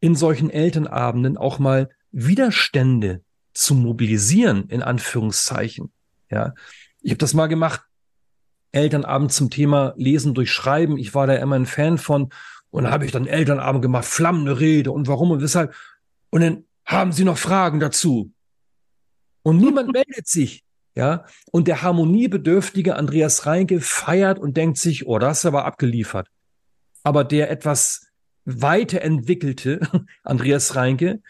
in 0.00 0.14
solchen 0.14 0.50
Elternabenden 0.50 1.36
auch 1.36 1.58
mal 1.58 1.88
Widerstände 2.12 3.22
zu 3.54 3.74
mobilisieren, 3.74 4.68
in 4.68 4.82
Anführungszeichen. 4.82 5.92
Ja, 6.30 6.54
ich 7.00 7.10
habe 7.10 7.18
das 7.18 7.34
mal 7.34 7.46
gemacht. 7.46 7.82
Elternabend 8.74 9.32
zum 9.32 9.50
Thema 9.50 9.94
Lesen 9.96 10.34
durch 10.34 10.50
Schreiben. 10.50 10.98
Ich 10.98 11.14
war 11.14 11.26
da 11.26 11.34
immer 11.34 11.56
ein 11.56 11.66
Fan 11.66 11.98
von. 11.98 12.30
Und 12.70 12.84
da 12.84 12.90
habe 12.90 13.06
ich 13.06 13.12
dann 13.12 13.26
Elternabend 13.26 13.82
gemacht, 13.82 14.04
flammende 14.04 14.58
Rede 14.58 14.90
und 14.90 15.06
warum 15.06 15.30
und 15.30 15.42
weshalb. 15.42 15.74
Und 16.30 16.40
dann 16.40 16.64
haben 16.84 17.12
sie 17.12 17.24
noch 17.24 17.38
Fragen 17.38 17.78
dazu. 17.78 18.32
Und 19.42 19.58
niemand 19.58 19.92
meldet 19.92 20.26
sich. 20.26 20.64
Ja, 20.96 21.24
und 21.50 21.66
der 21.66 21.82
harmoniebedürftige 21.82 22.94
Andreas 22.94 23.46
Reinke 23.46 23.80
feiert 23.80 24.38
und 24.38 24.56
denkt 24.56 24.78
sich, 24.78 25.08
oh, 25.08 25.18
das 25.18 25.38
ist 25.38 25.46
aber 25.46 25.64
abgeliefert. 25.64 26.28
Aber 27.02 27.24
der 27.24 27.50
etwas 27.50 28.06
weiterentwickelte 28.44 29.80
Andreas 30.22 30.76
Reinke 30.76 31.20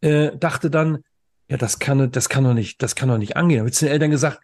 äh, 0.00 0.36
dachte 0.36 0.70
dann, 0.70 1.04
ja, 1.48 1.56
das 1.56 1.78
kann, 1.78 2.10
das 2.10 2.28
kann 2.28 2.44
doch 2.44 2.54
nicht, 2.54 2.82
das 2.82 2.96
kann 2.96 3.08
doch 3.08 3.18
nicht 3.18 3.36
angehen. 3.36 3.64
Da 3.64 3.70
zu 3.70 3.84
den 3.84 3.92
Eltern 3.92 4.10
gesagt, 4.10 4.40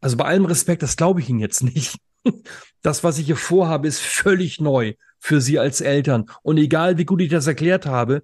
also 0.00 0.16
bei 0.16 0.24
allem 0.24 0.44
Respekt, 0.44 0.82
das 0.82 0.96
glaube 0.96 1.20
ich 1.20 1.28
Ihnen 1.28 1.40
jetzt 1.40 1.62
nicht. 1.62 1.98
Das, 2.82 3.02
was 3.02 3.18
ich 3.18 3.26
hier 3.26 3.36
vorhabe, 3.36 3.88
ist 3.88 4.00
völlig 4.00 4.60
neu 4.60 4.94
für 5.18 5.40
Sie 5.40 5.58
als 5.58 5.80
Eltern. 5.80 6.26
Und 6.42 6.58
egal, 6.58 6.96
wie 6.96 7.04
gut 7.04 7.20
ich 7.20 7.28
das 7.28 7.46
erklärt 7.46 7.86
habe, 7.86 8.22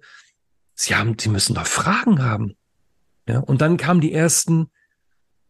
Sie 0.75 0.95
haben, 0.95 1.17
Sie 1.19 1.29
müssen 1.29 1.55
doch 1.55 1.65
Fragen 1.65 2.23
haben. 2.23 2.55
Ja, 3.27 3.39
und 3.39 3.61
dann 3.61 3.77
kamen 3.77 4.01
die 4.01 4.13
ersten, 4.13 4.69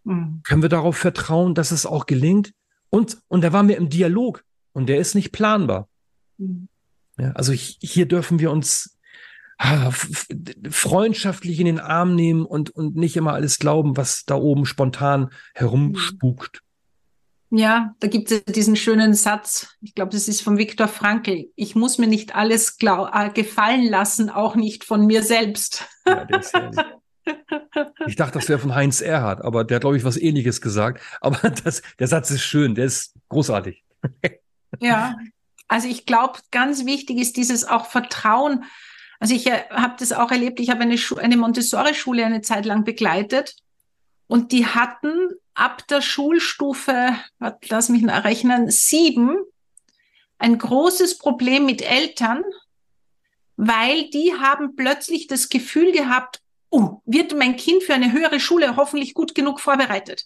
mhm. 0.04 0.42
können 0.44 0.62
wir 0.62 0.70
darauf 0.70 0.98
vertrauen, 0.98 1.54
dass 1.54 1.72
es 1.72 1.86
auch 1.86 2.06
gelingt? 2.06 2.54
Und, 2.90 3.18
und 3.28 3.42
da 3.42 3.52
waren 3.54 3.68
wir 3.68 3.78
im 3.78 3.90
Dialog 3.90 4.44
und 4.72 4.88
der 4.88 4.98
ist 4.98 5.16
nicht 5.16 5.32
planbar. 5.32 5.88
Mhm. 6.38 6.68
Ja, 7.18 7.32
also 7.32 7.54
hier 7.54 8.08
dürfen 8.08 8.40
wir 8.40 8.52
uns 8.52 8.95
freundschaftlich 10.70 11.60
in 11.60 11.66
den 11.66 11.80
Arm 11.80 12.16
nehmen 12.16 12.46
und, 12.46 12.72
und 12.72 12.96
nicht 12.96 13.16
immer 13.16 13.34
alles 13.34 13.58
glauben, 13.60 13.98
was 13.98 14.26
da 14.26 14.36
oben 14.36 14.66
spontan 14.66 15.30
herumspukt. 15.54 16.62
Ja, 17.52 17.96
da 18.00 18.08
gibt 18.08 18.32
es 18.32 18.44
diesen 18.46 18.76
schönen 18.76 19.14
Satz, 19.14 19.78
ich 19.82 19.96
glaube, 19.96 20.12
das 20.12 20.28
ist 20.28 20.42
von 20.42 20.58
Viktor 20.58 20.88
Frankl. 20.88 21.46
Ich 21.56 21.76
muss 21.76 21.98
mir 21.98 22.08
nicht 22.08 22.36
alles 22.36 22.78
äh, 22.82 23.30
gefallen 23.30 23.88
lassen, 23.88 24.30
auch 24.30 24.56
nicht 24.56 24.84
von 24.84 25.06
mir 25.06 25.24
selbst. 25.24 25.88
Ja. 26.06 26.28
Ich 28.06 28.16
dachte, 28.16 28.34
das 28.34 28.50
wäre 28.50 28.60
von 28.60 28.76
Heinz 28.76 29.02
Erhardt, 29.02 29.42
aber 29.42 29.64
der 29.64 29.76
hat, 29.76 29.82
glaube 29.82 29.98
ich, 29.98 30.04
was 30.04 30.16
ähnliches 30.16 30.62
gesagt. 30.62 31.02
Aber 31.22 31.50
das, 31.64 31.82
der 31.98 32.08
Satz 32.08 32.30
ist 32.30 32.44
schön, 32.44 32.76
der 32.76 32.86
ist 32.86 33.14
großartig. 33.30 33.84
Ja, 34.82 35.16
also 35.70 35.88
ich 35.88 36.06
glaube, 36.06 36.40
ganz 36.52 36.86
wichtig 36.86 37.18
ist 37.18 37.38
dieses 37.38 37.64
auch 37.64 37.86
Vertrauen 37.86 38.66
also 39.20 39.34
ich 39.34 39.48
äh, 39.48 39.64
habe 39.70 39.96
das 40.00 40.12
auch 40.12 40.32
erlebt, 40.32 40.60
ich 40.60 40.70
habe 40.70 40.82
eine, 40.82 40.98
eine 41.18 41.38
Montessori-Schule 41.38 42.26
eine 42.26 42.42
Zeit 42.42 42.66
lang 42.66 42.84
begleitet 42.84 43.56
und 44.28 44.52
die 44.52 44.66
hatten 44.66 45.30
ab 45.54 45.88
der 45.88 46.02
Schulstufe, 46.02 47.16
lass 47.70 47.90
mich 47.90 48.06
rechnen, 48.06 48.70
sieben, 48.70 49.38
ein 50.38 50.58
großes 50.58 51.18
Problem 51.18 51.66
mit 51.66 51.82
Eltern, 51.82 52.44
weil 53.56 54.10
die 54.10 54.34
haben 54.34 54.76
plötzlich 54.76 55.28
das 55.28 55.50
Gefühl 55.50 55.92
gehabt, 55.92 56.42
oh, 56.70 57.02
wird 57.06 57.36
mein 57.38 57.56
Kind 57.56 57.84
für 57.84 57.94
eine 57.94 58.12
höhere 58.12 58.40
Schule 58.40 58.76
hoffentlich 58.76 59.14
gut 59.14 59.34
genug 59.34 59.62
vorbereitet. 59.62 60.26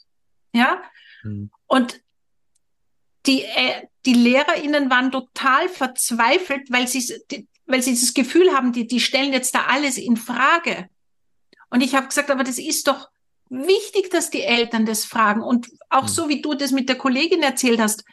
Ja? 0.52 0.82
Mhm. 1.24 1.52
Und 1.68 2.02
die, 3.26 3.44
äh, 3.44 3.88
die 4.06 4.14
LehrerInnen 4.14 4.90
waren 4.90 5.12
total 5.12 5.70
verzweifelt, 5.70 6.72
weil 6.72 6.88
sie, 6.88 7.14
weil 7.70 7.82
sie 7.84 7.94
das 7.94 8.14
Gefühl 8.14 8.52
haben, 8.52 8.74
die, 8.74 8.88
die 8.88 9.00
stellen 9.00 9.32
jetzt 9.32 9.54
da 9.56 9.66
alles 9.68 9.98
in 9.98 10.18
Frage. 10.18 10.90
Und 11.70 11.82
ich 11.82 11.96
habe 11.96 12.08
gesagt, 12.08 12.32
aber 12.32 12.44
das 12.44 12.58
ist 12.58 12.88
doch 12.88 13.10
wichtig, 13.50 14.10
dass 14.10 14.32
die 14.32 14.42
Eltern 14.42 14.86
das 14.86 15.06
fragen. 15.06 15.42
Und 15.42 15.70
auch 15.90 16.04
mhm. 16.04 16.08
so 16.08 16.30
wie 16.30 16.42
du 16.42 16.56
das 16.56 16.72
mit 16.72 16.90
der 16.90 16.98
Kollegin 16.98 17.44
erzählt 17.44 17.80
hast, 17.80 18.04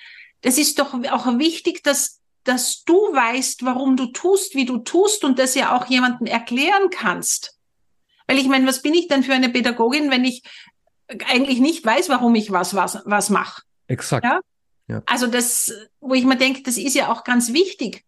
das 0.43 0.59
ist 0.59 0.79
doch 0.79 0.93
auch 1.11 1.39
wichtig, 1.39 1.83
dass, 1.83 2.21
dass 2.45 2.85
du 2.85 2.95
weißt, 2.95 3.65
warum 3.65 3.97
du 3.97 4.07
tust, 4.07 4.55
wie 4.55 4.67
du 4.67 4.79
tust 4.79 5.25
und 5.25 5.39
das 5.39 5.55
ja 5.55 5.75
auch 5.75 5.87
jemandem 5.87 6.27
erklären 6.27 6.91
kannst. 6.91 7.57
Weil 8.27 8.39
ich 8.39 8.49
meine, 8.49 8.67
was 8.67 8.83
bin 8.83 8.93
ich 8.93 9.09
denn 9.09 9.23
für 9.23 9.33
eine 9.33 9.49
Pädagogin, 9.49 10.11
wenn 10.11 10.25
ich 10.25 10.43
eigentlich 11.29 11.61
nicht 11.61 11.85
weiß, 11.85 12.11
warum 12.11 12.35
ich 12.35 12.51
was, 12.51 12.75
was, 12.75 12.99
was 13.07 13.31
mache? 13.31 13.63
Exakt. 13.87 14.25
Ja? 14.25 14.41
ja? 14.89 15.03
Also 15.07 15.29
das, 15.29 15.73
wo 16.01 16.13
ich 16.13 16.25
mir 16.25 16.37
denke, 16.37 16.63
das 16.63 16.77
ist 16.77 16.95
ja 16.95 17.11
auch 17.11 17.25
ganz 17.25 17.53
wichtig. 17.55 18.05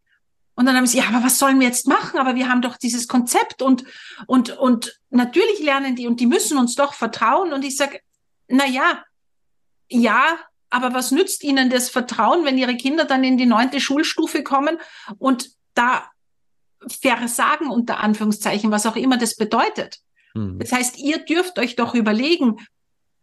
Und 0.58 0.66
dann 0.66 0.76
haben 0.76 0.88
sie, 0.88 0.98
ja, 0.98 1.04
aber 1.04 1.22
was 1.22 1.38
sollen 1.38 1.60
wir 1.60 1.68
jetzt 1.68 1.86
machen? 1.86 2.18
Aber 2.18 2.34
wir 2.34 2.48
haben 2.48 2.62
doch 2.62 2.76
dieses 2.76 3.06
Konzept 3.06 3.62
und, 3.62 3.84
und, 4.26 4.58
und 4.58 4.98
natürlich 5.08 5.60
lernen 5.60 5.94
die 5.94 6.08
und 6.08 6.18
die 6.18 6.26
müssen 6.26 6.58
uns 6.58 6.74
doch 6.74 6.94
vertrauen. 6.94 7.52
Und 7.52 7.64
ich 7.64 7.76
sage, 7.76 8.00
na 8.48 8.66
ja, 8.66 9.04
ja, 9.88 10.36
aber 10.68 10.92
was 10.94 11.12
nützt 11.12 11.44
ihnen 11.44 11.70
das 11.70 11.90
Vertrauen, 11.90 12.44
wenn 12.44 12.58
ihre 12.58 12.76
Kinder 12.76 13.04
dann 13.04 13.22
in 13.22 13.36
die 13.36 13.46
neunte 13.46 13.78
Schulstufe 13.78 14.42
kommen 14.42 14.78
und 15.18 15.48
da 15.74 16.10
versagen 16.88 17.70
unter 17.70 18.00
Anführungszeichen, 18.00 18.72
was 18.72 18.84
auch 18.84 18.96
immer 18.96 19.16
das 19.16 19.36
bedeutet? 19.36 20.00
Mhm. 20.34 20.58
Das 20.58 20.72
heißt, 20.72 20.98
ihr 20.98 21.18
dürft 21.18 21.60
euch 21.60 21.76
doch 21.76 21.94
überlegen 21.94 22.56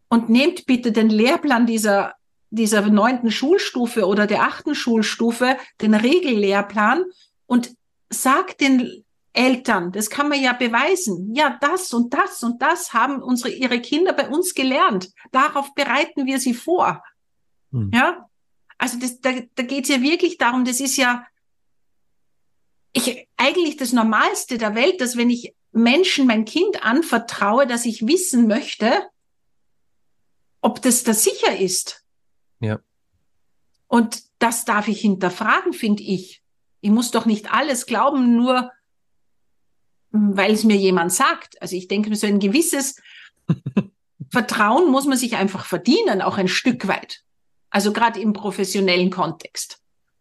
und 0.07 0.29
nehmt 0.29 0.67
bitte 0.67 0.93
den 0.93 1.09
Lehrplan 1.09 1.65
dieser 1.65 2.13
dieser 2.55 2.81
neunten 2.81 3.31
Schulstufe 3.31 4.05
oder 4.05 4.27
der 4.27 4.43
achten 4.43 4.75
Schulstufe, 4.75 5.57
den 5.81 5.93
Regellehrplan 5.93 7.03
und 7.45 7.75
sagt 8.09 8.61
den 8.61 9.03
Eltern, 9.33 9.91
das 9.91 10.09
kann 10.09 10.29
man 10.29 10.41
ja 10.41 10.53
beweisen. 10.53 11.35
Ja, 11.35 11.57
das 11.59 11.93
und 11.93 12.13
das 12.13 12.41
und 12.41 12.61
das 12.61 12.93
haben 12.93 13.21
unsere, 13.21 13.51
ihre 13.51 13.81
Kinder 13.81 14.13
bei 14.13 14.29
uns 14.29 14.53
gelernt. 14.53 15.11
Darauf 15.31 15.73
bereiten 15.75 16.25
wir 16.25 16.39
sie 16.39 16.53
vor. 16.53 17.03
Hm. 17.71 17.91
Ja, 17.93 18.29
also 18.77 18.97
das, 18.97 19.19
da, 19.19 19.31
da 19.55 19.63
geht 19.63 19.83
es 19.83 19.89
ja 19.89 20.01
wirklich 20.01 20.37
darum, 20.37 20.63
das 20.63 20.79
ist 20.79 20.97
ja 20.97 21.25
ich, 22.93 23.27
eigentlich 23.35 23.75
das 23.75 23.91
Normalste 23.91 24.57
der 24.57 24.73
Welt, 24.73 25.01
dass 25.01 25.17
wenn 25.17 25.29
ich 25.29 25.53
Menschen 25.73 26.25
mein 26.27 26.45
Kind 26.45 26.83
anvertraue, 26.85 27.67
dass 27.67 27.85
ich 27.85 28.07
wissen 28.07 28.47
möchte, 28.47 29.09
ob 30.61 30.81
das 30.81 31.03
da 31.03 31.13
sicher 31.13 31.59
ist. 31.59 32.04
Ja. 32.59 32.79
Und 33.87 34.23
das 34.39 34.65
darf 34.65 34.87
ich 34.87 35.01
hinterfragen, 35.01 35.73
finde 35.73 36.03
ich. 36.03 36.43
Ich 36.81 36.89
muss 36.89 37.11
doch 37.11 37.25
nicht 37.25 37.53
alles 37.53 37.85
glauben, 37.85 38.35
nur 38.35 38.71
weil 40.11 40.53
es 40.53 40.63
mir 40.63 40.75
jemand 40.75 41.11
sagt. 41.11 41.61
Also 41.61 41.75
ich 41.75 41.87
denke, 41.87 42.15
so 42.15 42.27
ein 42.27 42.39
gewisses 42.39 43.01
Vertrauen 44.31 44.91
muss 44.91 45.05
man 45.05 45.17
sich 45.17 45.35
einfach 45.35 45.65
verdienen, 45.65 46.21
auch 46.21 46.37
ein 46.37 46.47
Stück 46.47 46.87
weit. 46.87 47.21
Also 47.69 47.91
gerade 47.93 48.19
im 48.19 48.33
professionellen 48.33 49.09
Kontext. 49.09 49.79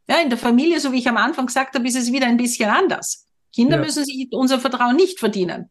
Ja, 0.08 0.20
in 0.20 0.28
der 0.28 0.38
Familie, 0.38 0.80
so 0.80 0.92
wie 0.92 0.98
ich 0.98 1.08
am 1.08 1.16
Anfang 1.16 1.46
gesagt 1.46 1.74
habe, 1.74 1.86
ist 1.86 1.96
es 1.96 2.12
wieder 2.12 2.26
ein 2.26 2.36
bisschen 2.36 2.68
anders. 2.68 3.26
Kinder 3.54 3.76
ja. 3.76 3.82
müssen 3.82 4.04
sich 4.04 4.28
unser 4.32 4.58
Vertrauen 4.58 4.96
nicht 4.96 5.18
verdienen, 5.18 5.70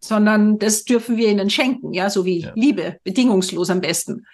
sondern 0.00 0.58
das 0.58 0.84
dürfen 0.84 1.16
wir 1.16 1.28
ihnen 1.28 1.50
schenken, 1.50 1.92
ja, 1.92 2.10
so 2.10 2.24
wie 2.24 2.40
ja. 2.40 2.52
Liebe, 2.54 2.98
bedingungslos 3.02 3.70
am 3.70 3.80
besten. 3.80 4.26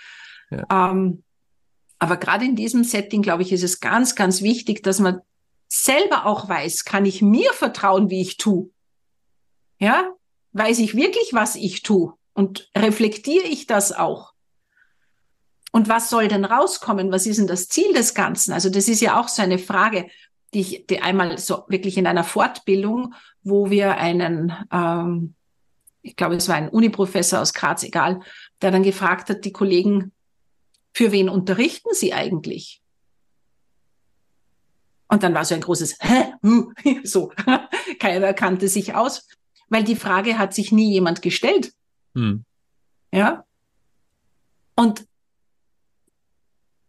Ja. 0.50 0.90
Ähm, 0.90 1.22
aber 1.98 2.16
gerade 2.16 2.44
in 2.44 2.56
diesem 2.56 2.84
Setting, 2.84 3.22
glaube 3.22 3.42
ich, 3.42 3.52
ist 3.52 3.64
es 3.64 3.80
ganz, 3.80 4.14
ganz 4.14 4.42
wichtig, 4.42 4.82
dass 4.82 5.00
man 5.00 5.20
selber 5.68 6.26
auch 6.26 6.48
weiß, 6.48 6.84
kann 6.84 7.04
ich 7.04 7.22
mir 7.22 7.52
vertrauen, 7.52 8.10
wie 8.10 8.20
ich 8.20 8.36
tue? 8.36 8.70
Ja, 9.78 10.10
weiß 10.52 10.78
ich 10.78 10.94
wirklich, 10.94 11.32
was 11.32 11.56
ich 11.56 11.82
tue? 11.82 12.14
Und 12.32 12.70
reflektiere 12.76 13.46
ich 13.46 13.66
das 13.66 13.92
auch? 13.92 14.32
Und 15.72 15.88
was 15.88 16.08
soll 16.08 16.28
denn 16.28 16.44
rauskommen? 16.44 17.12
Was 17.12 17.26
ist 17.26 17.38
denn 17.38 17.46
das 17.46 17.68
Ziel 17.68 17.92
des 17.92 18.14
Ganzen? 18.14 18.52
Also 18.52 18.70
das 18.70 18.88
ist 18.88 19.00
ja 19.00 19.20
auch 19.20 19.28
so 19.28 19.42
eine 19.42 19.58
Frage, 19.58 20.08
die 20.54 20.60
ich 20.60 20.86
die 20.86 21.02
einmal 21.02 21.36
so 21.36 21.64
wirklich 21.68 21.98
in 21.98 22.06
einer 22.06 22.24
Fortbildung, 22.24 23.14
wo 23.42 23.70
wir 23.70 23.96
einen, 23.96 24.52
ähm, 24.72 25.34
ich 26.00 26.16
glaube, 26.16 26.36
es 26.36 26.48
war 26.48 26.56
ein 26.56 26.70
Uniprofessor 26.70 27.40
aus 27.40 27.52
Graz, 27.52 27.82
egal, 27.82 28.20
der 28.62 28.70
dann 28.70 28.82
gefragt 28.82 29.28
hat, 29.28 29.44
die 29.44 29.52
Kollegen, 29.52 30.12
für 30.98 31.12
wen 31.12 31.28
unterrichten 31.28 31.90
Sie 31.94 32.12
eigentlich? 32.12 32.82
Und 35.06 35.22
dann 35.22 35.32
war 35.32 35.44
so 35.44 35.54
ein 35.54 35.60
großes 35.60 35.96
Hä? 36.00 36.34
so. 37.04 37.30
Keiner 38.00 38.34
kannte 38.34 38.66
sich 38.66 38.96
aus, 38.96 39.28
weil 39.68 39.84
die 39.84 39.94
Frage 39.94 40.38
hat 40.38 40.54
sich 40.54 40.72
nie 40.72 40.90
jemand 40.90 41.22
gestellt. 41.22 41.72
Hm. 42.16 42.44
Ja. 43.12 43.44
Und 44.74 45.06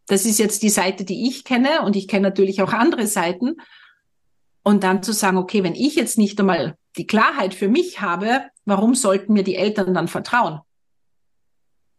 das 0.08 0.26
ist 0.26 0.40
jetzt 0.40 0.64
die 0.64 0.72
Seite, 0.72 1.06
die 1.06 1.28
ich 1.28 1.44
kenne 1.44 1.84
und 1.84 1.96
ich 1.96 2.08
kenne 2.08 2.30
natürlich 2.30 2.64
auch 2.64 2.74
andere 2.74 3.06
Seiten. 3.06 3.58
Und 4.64 4.84
dann 4.84 5.04
zu 5.04 5.14
sagen, 5.14 5.38
okay, 5.38 5.64
wenn 5.64 5.76
ich 5.76 5.94
jetzt 5.94 6.18
nicht 6.18 6.40
einmal 6.40 6.80
die 6.98 7.06
Klarheit 7.06 7.54
für 7.54 7.70
mich 7.70 8.02
habe, 8.02 8.48
warum 8.66 8.96
sollten 8.96 9.34
mir 9.34 9.44
die 9.44 9.56
Eltern 9.56 9.94
dann 9.94 10.08
vertrauen? 10.08 10.62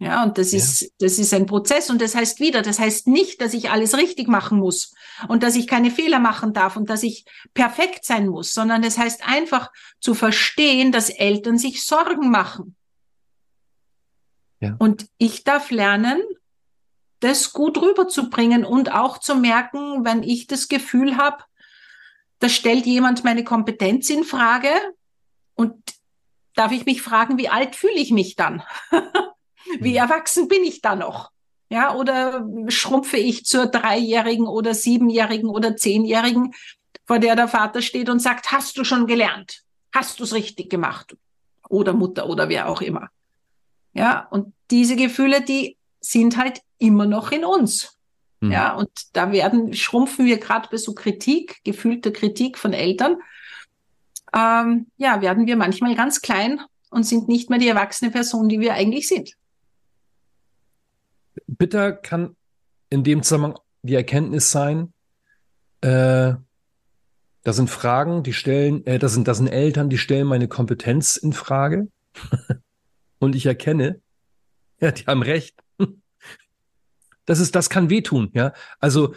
Ja, 0.03 0.23
und 0.23 0.39
das 0.39 0.53
ja. 0.53 0.59
ist, 0.59 0.95
das 0.99 1.19
ist 1.19 1.35
ein 1.35 1.45
Prozess 1.45 1.91
und 1.91 2.01
das 2.01 2.15
heißt 2.15 2.41
wieder, 2.41 2.63
das 2.63 2.79
heißt 2.79 3.07
nicht, 3.07 3.43
dass 3.43 3.53
ich 3.53 3.71
alles 3.71 3.95
richtig 3.95 4.29
machen 4.29 4.59
muss 4.59 4.95
und 5.29 5.43
dass 5.43 5.57
ich 5.57 5.67
keine 5.69 5.91
Fehler 5.91 6.19
machen 6.19 6.55
darf 6.55 6.77
und 6.77 6.89
dass 6.89 7.03
ich 7.03 7.27
perfekt 7.53 8.07
sein 8.07 8.27
muss, 8.27 8.55
sondern 8.55 8.81
das 8.81 8.97
heißt 8.97 9.29
einfach 9.29 9.71
zu 10.01 10.15
verstehen, 10.15 10.91
dass 10.91 11.11
Eltern 11.11 11.59
sich 11.59 11.85
Sorgen 11.85 12.31
machen. 12.31 12.77
Ja. 14.61 14.75
Und 14.79 15.07
ich 15.19 15.45
darf 15.45 15.71
lernen, 15.71 16.23
das 17.21 17.53
gut 17.53 17.77
rüberzubringen 17.77 18.65
und 18.65 18.93
auch 18.93 19.19
zu 19.19 19.35
merken, 19.35 20.07
wenn 20.07 20.23
ich 20.23 20.47
das 20.47 20.69
Gefühl 20.69 21.19
habe, 21.19 21.45
da 22.39 22.49
stellt 22.49 22.87
jemand 22.87 23.23
meine 23.23 23.45
Kompetenz 23.45 24.09
in 24.09 24.25
Frage 24.25 24.71
und 25.57 25.75
darf 26.55 26.73
ich 26.73 26.87
mich 26.87 27.03
fragen, 27.03 27.37
wie 27.37 27.51
alt 27.51 27.77
fühle 27.77 27.99
ich 27.99 28.13
mich 28.13 28.35
dann? 28.35 28.63
Wie 29.79 29.91
mhm. 29.91 29.97
erwachsen 29.97 30.49
bin 30.49 30.65
ich 30.65 30.81
da 30.81 30.97
noch? 30.97 31.31
Ja, 31.69 31.95
oder 31.95 32.49
schrumpfe 32.69 33.17
ich 33.17 33.45
zur 33.45 33.67
Dreijährigen 33.67 34.49
oder 34.49 34.75
Siebenjährigen 34.75 35.49
oder 35.49 35.77
Zehnjährigen, 35.77 36.53
vor 37.07 37.21
der 37.21 37.37
der 37.37 37.47
Vater 37.47 37.81
steht 37.81 38.09
und 38.09 38.19
sagt, 38.19 38.51
hast 38.51 38.77
du 38.77 38.83
schon 38.83 39.07
gelernt? 39.07 39.63
Hast 39.93 40.19
du 40.19 40.25
es 40.25 40.35
richtig 40.35 40.69
gemacht? 40.69 41.17
Oder 41.69 41.93
Mutter 41.93 42.29
oder 42.29 42.49
wer 42.49 42.69
auch 42.69 42.81
immer. 42.81 43.09
Ja, 43.93 44.27
und 44.31 44.53
diese 44.73 44.97
Gefühle, 44.97 45.43
die 45.43 45.77
sind 46.01 46.37
halt 46.37 46.61
immer 46.79 47.07
noch 47.07 47.31
in 47.31 47.45
uns. 47.45 47.97
Mhm. 48.41 48.51
Ja, 48.51 48.75
und 48.75 48.91
da 49.13 49.31
werden, 49.31 49.73
schrumpfen 49.73 50.27
wir 50.27 50.39
gerade 50.39 50.69
bei 50.71 50.77
so 50.77 50.93
Kritik, 50.93 51.61
gefühlter 51.63 52.11
Kritik 52.11 52.59
von 52.59 52.73
Eltern, 52.73 53.17
ähm, 54.33 54.87
ja, 54.97 55.21
werden 55.23 55.47
wir 55.47 55.57
manchmal 55.57 55.95
ganz 55.95 56.21
klein 56.21 56.61
und 56.91 57.05
sind 57.05 57.29
nicht 57.29 57.49
mehr 57.51 57.59
die 57.61 57.69
erwachsene 57.69 58.11
Person, 58.11 58.49
die 58.49 58.61
wir 58.61 58.75
eigentlich 58.75 59.07
sind 59.07 59.37
bitter 61.47 61.93
kann 61.93 62.37
in 62.89 63.05
dem 63.05 63.23
Zusammenhang 63.23 63.59
die 63.83 63.95
Erkenntnis 63.95 64.51
sein, 64.51 64.93
äh, 65.81 66.35
da 67.43 67.53
sind 67.53 67.71
Fragen, 67.71 68.23
die 68.23 68.33
stellen, 68.33 68.85
äh, 68.87 68.99
das 68.99 69.15
sind, 69.15 69.27
das 69.27 69.39
sind 69.39 69.49
Eltern, 69.49 69.89
die 69.89 69.99
stellen 69.99 70.27
meine 70.27 70.49
Kompetenz 70.49 71.17
in 71.17 71.33
Frage. 71.33 71.89
Und 73.19 73.35
ich 73.35 73.47
erkenne, 73.47 74.01
ja, 74.81 74.91
die 74.91 75.07
haben 75.07 75.23
recht. 75.23 75.57
Das 77.27 77.39
ist, 77.39 77.55
das 77.55 77.71
kann 77.71 77.91
wehtun, 77.91 78.31
ja. 78.33 78.53
Also 78.81 79.15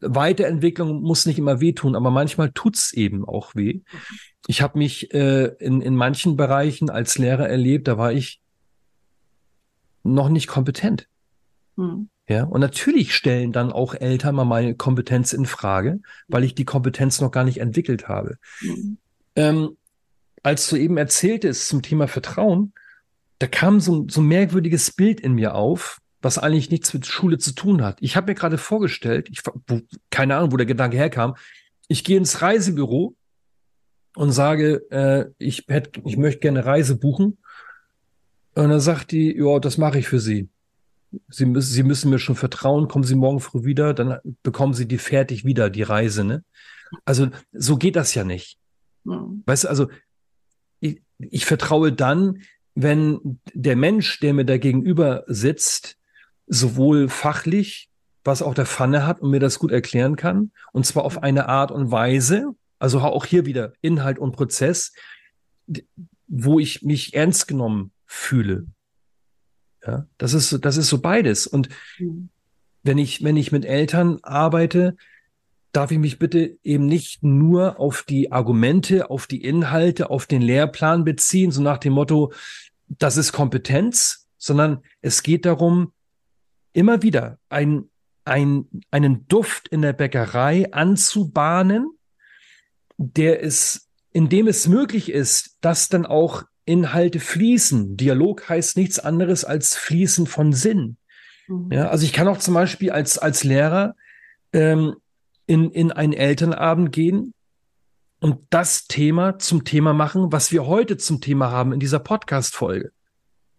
Weiterentwicklung 0.00 1.00
muss 1.00 1.26
nicht 1.26 1.38
immer 1.38 1.60
wehtun, 1.60 1.94
aber 1.94 2.10
manchmal 2.10 2.50
tut's 2.50 2.92
eben 2.92 3.24
auch 3.24 3.54
weh. 3.54 3.82
Ich 4.48 4.62
habe 4.62 4.78
mich 4.78 5.14
äh, 5.14 5.54
in, 5.60 5.80
in 5.80 5.94
manchen 5.94 6.36
Bereichen 6.36 6.90
als 6.90 7.18
Lehrer 7.18 7.48
erlebt, 7.48 7.86
da 7.86 7.98
war 7.98 8.12
ich 8.12 8.40
noch 10.02 10.28
nicht 10.28 10.48
kompetent. 10.48 11.08
Hm. 11.76 12.08
Ja, 12.28 12.44
und 12.44 12.60
natürlich 12.60 13.14
stellen 13.14 13.52
dann 13.52 13.70
auch 13.70 13.94
Eltern 13.94 14.34
mal 14.34 14.44
meine 14.44 14.74
Kompetenz 14.74 15.32
in 15.32 15.46
Frage, 15.46 16.00
weil 16.26 16.42
ich 16.42 16.56
die 16.56 16.64
Kompetenz 16.64 17.20
noch 17.20 17.30
gar 17.30 17.44
nicht 17.44 17.58
entwickelt 17.58 18.08
habe. 18.08 18.38
Mhm. 18.60 18.98
Ähm, 19.36 19.76
als 20.42 20.68
du 20.68 20.76
eben 20.76 20.96
erzähltest 20.96 21.68
zum 21.68 21.82
Thema 21.82 22.08
Vertrauen, 22.08 22.72
da 23.38 23.46
kam 23.46 23.80
so, 23.80 24.06
so 24.08 24.20
ein 24.20 24.26
merkwürdiges 24.26 24.90
Bild 24.90 25.20
in 25.20 25.34
mir 25.34 25.54
auf, 25.54 26.00
was 26.20 26.38
eigentlich 26.38 26.70
nichts 26.70 26.92
mit 26.94 27.06
Schule 27.06 27.38
zu 27.38 27.52
tun 27.52 27.82
hat. 27.84 27.98
Ich 28.00 28.16
habe 28.16 28.28
mir 28.28 28.34
gerade 28.34 28.58
vorgestellt, 28.58 29.28
ich, 29.30 29.42
wo, 29.44 29.80
keine 30.10 30.36
Ahnung, 30.36 30.50
wo 30.52 30.56
der 30.56 30.66
Gedanke 30.66 30.96
herkam, 30.96 31.36
ich 31.86 32.02
gehe 32.02 32.16
ins 32.16 32.42
Reisebüro 32.42 33.14
und 34.16 34.32
sage, 34.32 34.82
äh, 34.90 35.26
ich, 35.38 35.66
hätte, 35.68 36.00
ich 36.04 36.16
möchte 36.16 36.40
gerne 36.40 36.64
Reise 36.64 36.96
buchen. 36.96 37.38
Und 38.54 38.70
dann 38.70 38.80
sagt 38.80 39.12
die, 39.12 39.36
ja, 39.36 39.60
das 39.60 39.78
mache 39.78 39.98
ich 39.98 40.08
für 40.08 40.18
Sie. 40.18 40.48
Sie 41.28 41.46
müssen, 41.46 41.72
Sie 41.72 41.82
müssen 41.82 42.10
mir 42.10 42.18
schon 42.18 42.36
vertrauen, 42.36 42.88
kommen 42.88 43.04
Sie 43.04 43.14
morgen 43.14 43.40
früh 43.40 43.64
wieder, 43.64 43.94
dann 43.94 44.18
bekommen 44.42 44.74
Sie 44.74 44.86
die 44.86 44.98
fertig 44.98 45.44
wieder, 45.44 45.70
die 45.70 45.82
Reise, 45.82 46.24
ne? 46.24 46.44
Also, 47.04 47.28
so 47.52 47.76
geht 47.76 47.96
das 47.96 48.14
ja 48.14 48.24
nicht. 48.24 48.58
Mhm. 49.04 49.42
Weißt 49.46 49.64
du, 49.64 49.68
also, 49.68 49.88
ich, 50.80 51.02
ich 51.18 51.46
vertraue 51.46 51.92
dann, 51.92 52.42
wenn 52.74 53.40
der 53.54 53.76
Mensch, 53.76 54.20
der 54.20 54.34
mir 54.34 54.44
da 54.44 54.58
gegenüber 54.58 55.24
sitzt, 55.26 55.96
sowohl 56.46 57.08
fachlich, 57.08 57.88
was 58.22 58.42
auch 58.42 58.54
der 58.54 58.66
Pfanne 58.66 59.06
hat 59.06 59.20
und 59.20 59.30
mir 59.30 59.40
das 59.40 59.58
gut 59.58 59.72
erklären 59.72 60.16
kann. 60.16 60.52
Und 60.72 60.84
zwar 60.84 61.04
auf 61.04 61.22
eine 61.22 61.48
Art 61.48 61.70
und 61.70 61.90
Weise, 61.90 62.54
also 62.78 63.00
auch 63.00 63.24
hier 63.24 63.46
wieder 63.46 63.72
Inhalt 63.80 64.18
und 64.18 64.32
Prozess, 64.32 64.92
wo 66.26 66.58
ich 66.58 66.82
mich 66.82 67.14
ernst 67.14 67.48
genommen 67.48 67.92
fühle. 68.04 68.66
Ja, 69.86 70.06
das 70.18 70.34
ist, 70.34 70.64
das 70.64 70.76
ist 70.76 70.88
so 70.88 70.98
beides. 70.98 71.46
Und 71.46 71.68
mhm. 71.98 72.28
wenn 72.82 72.98
ich, 72.98 73.22
wenn 73.22 73.36
ich 73.36 73.52
mit 73.52 73.64
Eltern 73.64 74.18
arbeite, 74.22 74.96
darf 75.72 75.90
ich 75.90 75.98
mich 75.98 76.18
bitte 76.18 76.58
eben 76.64 76.86
nicht 76.86 77.22
nur 77.22 77.78
auf 77.78 78.02
die 78.02 78.32
Argumente, 78.32 79.10
auf 79.10 79.26
die 79.26 79.44
Inhalte, 79.44 80.10
auf 80.10 80.26
den 80.26 80.40
Lehrplan 80.42 81.04
beziehen, 81.04 81.50
so 81.50 81.62
nach 81.62 81.78
dem 81.78 81.92
Motto, 81.92 82.32
das 82.88 83.16
ist 83.16 83.32
Kompetenz, 83.32 84.26
sondern 84.38 84.82
es 85.02 85.22
geht 85.22 85.44
darum, 85.44 85.92
immer 86.72 87.02
wieder 87.02 87.38
ein, 87.48 87.90
ein, 88.24 88.66
einen 88.90 89.28
Duft 89.28 89.68
in 89.68 89.82
der 89.82 89.92
Bäckerei 89.92 90.72
anzubahnen, 90.72 91.90
der 92.96 93.42
es, 93.42 93.88
in 94.12 94.28
dem 94.28 94.46
es 94.46 94.68
möglich 94.68 95.10
ist, 95.10 95.58
dass 95.60 95.88
dann 95.88 96.06
auch 96.06 96.44
Inhalte 96.66 97.20
fließen. 97.20 97.96
Dialog 97.96 98.48
heißt 98.48 98.76
nichts 98.76 98.98
anderes 98.98 99.44
als 99.44 99.76
Fließen 99.76 100.26
von 100.26 100.52
Sinn. 100.52 100.98
Mhm. 101.46 101.72
Ja, 101.72 101.88
also 101.88 102.04
ich 102.04 102.12
kann 102.12 102.28
auch 102.28 102.38
zum 102.38 102.54
Beispiel 102.54 102.90
als, 102.90 103.16
als 103.16 103.44
Lehrer 103.44 103.94
ähm, 104.52 104.96
in, 105.46 105.70
in 105.70 105.92
einen 105.92 106.12
Elternabend 106.12 106.92
gehen 106.92 107.32
und 108.20 108.40
das 108.50 108.86
Thema 108.86 109.38
zum 109.38 109.64
Thema 109.64 109.92
machen, 109.92 110.32
was 110.32 110.50
wir 110.50 110.66
heute 110.66 110.96
zum 110.96 111.20
Thema 111.20 111.50
haben 111.50 111.72
in 111.72 111.80
dieser 111.80 112.00
Podcast-Folge. 112.00 112.90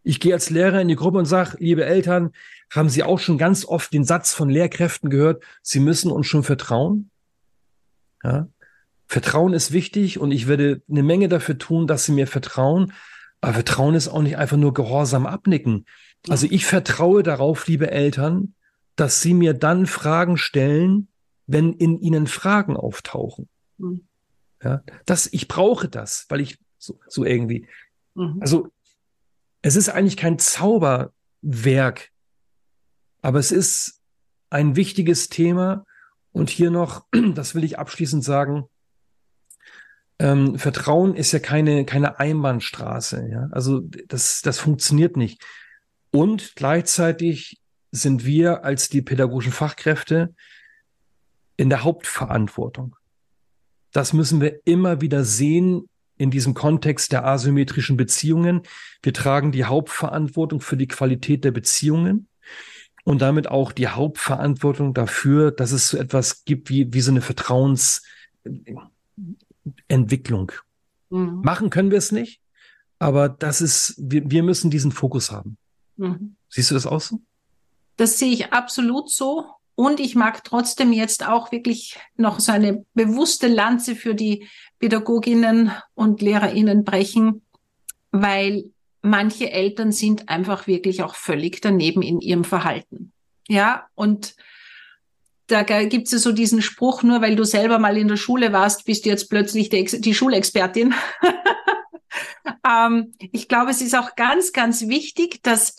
Ich 0.03 0.19
gehe 0.19 0.33
als 0.33 0.49
Lehrer 0.49 0.81
in 0.81 0.87
die 0.87 0.95
Gruppe 0.95 1.17
und 1.17 1.25
sage, 1.25 1.57
liebe 1.59 1.85
Eltern, 1.85 2.31
haben 2.69 2.89
Sie 2.89 3.03
auch 3.03 3.19
schon 3.19 3.37
ganz 3.37 3.65
oft 3.65 3.93
den 3.93 4.03
Satz 4.03 4.33
von 4.33 4.49
Lehrkräften 4.49 5.09
gehört, 5.09 5.43
Sie 5.61 5.79
müssen 5.79 6.11
uns 6.11 6.27
schon 6.27 6.43
vertrauen? 6.43 7.09
Ja? 8.23 8.47
Vertrauen 9.07 9.53
ist 9.53 9.71
wichtig 9.71 10.19
und 10.19 10.31
ich 10.31 10.47
werde 10.47 10.81
eine 10.89 11.03
Menge 11.03 11.29
dafür 11.29 11.57
tun, 11.57 11.87
dass 11.87 12.05
Sie 12.05 12.11
mir 12.11 12.27
vertrauen. 12.27 12.93
Aber 13.39 13.53
Vertrauen 13.53 13.95
ist 13.95 14.09
auch 14.09 14.21
nicht 14.21 14.37
einfach 14.37 14.57
nur 14.57 14.73
Gehorsam 14.73 15.25
abnicken. 15.25 15.85
Also 16.27 16.47
ich 16.49 16.65
vertraue 16.65 17.23
darauf, 17.23 17.67
liebe 17.67 17.89
Eltern, 17.89 18.53
dass 18.95 19.21
Sie 19.21 19.33
mir 19.33 19.53
dann 19.53 19.85
Fragen 19.85 20.37
stellen, 20.37 21.07
wenn 21.45 21.73
in 21.73 21.99
Ihnen 22.01 22.27
Fragen 22.27 22.75
auftauchen. 22.75 23.47
Mhm. 23.77 24.07
Ja, 24.61 24.83
das, 25.05 25.31
ich 25.31 25.47
brauche 25.47 25.87
das, 25.87 26.25
weil 26.29 26.41
ich 26.41 26.57
so, 26.77 26.99
so 27.07 27.23
irgendwie. 27.23 27.67
Mhm. 28.15 28.37
Also 28.41 28.69
es 29.61 29.75
ist 29.75 29.89
eigentlich 29.89 30.17
kein 30.17 30.39
Zauberwerk, 30.39 32.09
aber 33.21 33.39
es 33.39 33.51
ist 33.51 34.01
ein 34.49 34.75
wichtiges 34.75 35.29
Thema. 35.29 35.85
Und 36.31 36.49
hier 36.49 36.71
noch, 36.71 37.05
das 37.35 37.55
will 37.55 37.63
ich 37.63 37.79
abschließend 37.79 38.23
sagen, 38.23 38.65
ähm, 40.19 40.57
Vertrauen 40.57 41.15
ist 41.15 41.31
ja 41.31 41.39
keine, 41.39 41.85
keine 41.85 42.19
Einbahnstraße. 42.19 43.27
Ja? 43.31 43.49
Also 43.51 43.81
das, 44.07 44.41
das 44.41 44.59
funktioniert 44.59 45.17
nicht. 45.17 45.43
Und 46.11 46.55
gleichzeitig 46.55 47.59
sind 47.91 48.25
wir 48.25 48.63
als 48.63 48.89
die 48.89 49.01
pädagogischen 49.01 49.51
Fachkräfte 49.51 50.33
in 51.55 51.69
der 51.69 51.83
Hauptverantwortung. 51.83 52.95
Das 53.91 54.13
müssen 54.13 54.41
wir 54.41 54.59
immer 54.65 55.01
wieder 55.01 55.23
sehen 55.23 55.89
in 56.17 56.31
diesem 56.31 56.53
Kontext 56.53 57.11
der 57.11 57.25
asymmetrischen 57.25 57.97
Beziehungen. 57.97 58.61
Wir 59.01 59.13
tragen 59.13 59.51
die 59.51 59.65
Hauptverantwortung 59.65 60.61
für 60.61 60.77
die 60.77 60.87
Qualität 60.87 61.43
der 61.43 61.51
Beziehungen 61.51 62.27
und 63.03 63.21
damit 63.21 63.47
auch 63.47 63.71
die 63.71 63.87
Hauptverantwortung 63.87 64.93
dafür, 64.93 65.51
dass 65.51 65.71
es 65.71 65.89
so 65.89 65.97
etwas 65.97 66.43
gibt 66.43 66.69
wie, 66.69 66.91
wie 66.93 67.01
so 67.01 67.11
eine 67.11 67.21
Vertrauensentwicklung. 69.87 70.51
Mhm. 71.09 71.41
Machen 71.41 71.69
können 71.69 71.91
wir 71.91 71.97
es 71.97 72.11
nicht, 72.11 72.41
aber 72.99 73.29
das 73.29 73.61
ist, 73.61 73.95
wir, 73.97 74.29
wir 74.29 74.43
müssen 74.43 74.69
diesen 74.69 74.91
Fokus 74.91 75.31
haben. 75.31 75.57
Mhm. 75.97 76.35
Siehst 76.49 76.71
du 76.71 76.75
das 76.75 76.85
auch 76.85 77.01
so? 77.01 77.21
Das 77.97 78.19
sehe 78.19 78.31
ich 78.31 78.53
absolut 78.53 79.09
so. 79.09 79.45
Und 79.75 79.99
ich 79.99 80.15
mag 80.15 80.43
trotzdem 80.43 80.91
jetzt 80.91 81.27
auch 81.27 81.51
wirklich 81.51 81.99
noch 82.15 82.39
so 82.39 82.51
eine 82.51 82.83
bewusste 82.95 83.47
Lanze 83.47 83.95
für 83.95 84.15
die 84.15 84.47
Pädagoginnen 84.79 85.71
und 85.93 86.21
Lehrerinnen 86.21 86.83
brechen, 86.83 87.43
weil 88.11 88.71
manche 89.03 89.51
Eltern 89.51 89.91
sind 89.91 90.29
einfach 90.29 90.65
wirklich 90.65 91.03
auch 91.03 91.13
völlig 91.13 91.61
daneben 91.61 92.01
in 92.01 92.21
ihrem 92.21 92.43
Verhalten. 92.43 93.11
Ja, 93.47 93.87
und 93.93 94.35
da 95.47 95.63
gibt 95.63 96.07
es 96.07 96.11
ja 96.11 96.17
so 96.19 96.31
diesen 96.31 96.61
Spruch, 96.61 97.03
nur 97.03 97.21
weil 97.21 97.35
du 97.35 97.45
selber 97.45 97.79
mal 97.79 97.97
in 97.97 98.07
der 98.07 98.17
Schule 98.17 98.51
warst, 98.53 98.85
bist 98.85 99.05
du 99.05 99.09
jetzt 99.09 99.29
plötzlich 99.29 99.69
die, 99.69 99.85
die 99.85 100.13
Schulexpertin. 100.13 100.93
ähm, 102.69 103.13
ich 103.19 103.47
glaube, 103.47 103.71
es 103.71 103.81
ist 103.81 103.95
auch 103.95 104.15
ganz, 104.15 104.51
ganz 104.51 104.87
wichtig, 104.87 105.41
dass 105.43 105.75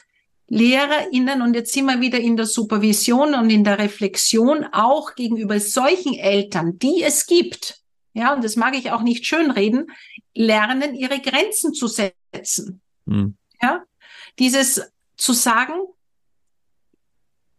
LehrerInnen, 0.48 1.42
und 1.42 1.54
jetzt 1.54 1.72
sind 1.72 1.85
wir 1.85 2.00
wieder 2.00 2.18
in 2.18 2.37
der 2.37 2.46
Supervision 2.46 3.35
und 3.35 3.50
in 3.50 3.64
der 3.64 3.78
Reflexion, 3.78 4.64
auch 4.72 5.14
gegenüber 5.14 5.61
solchen 5.61 6.14
Eltern, 6.14 6.78
die 6.78 7.02
es 7.02 7.26
gibt, 7.26 7.83
ja, 8.14 8.35
und 8.35 8.42
das 8.42 8.57
mag 8.57 8.74
ich 8.74 8.90
auch 8.90 9.02
nicht 9.02 9.26
schönreden, 9.26 9.92
lernen, 10.35 10.94
ihre 10.94 11.20
Grenzen 11.20 11.74
zu 11.74 11.87
setzen. 11.87 12.81
Mhm. 13.04 13.37
Ja, 13.61 13.85
dieses 14.38 14.90
zu 15.16 15.33
sagen, 15.35 15.74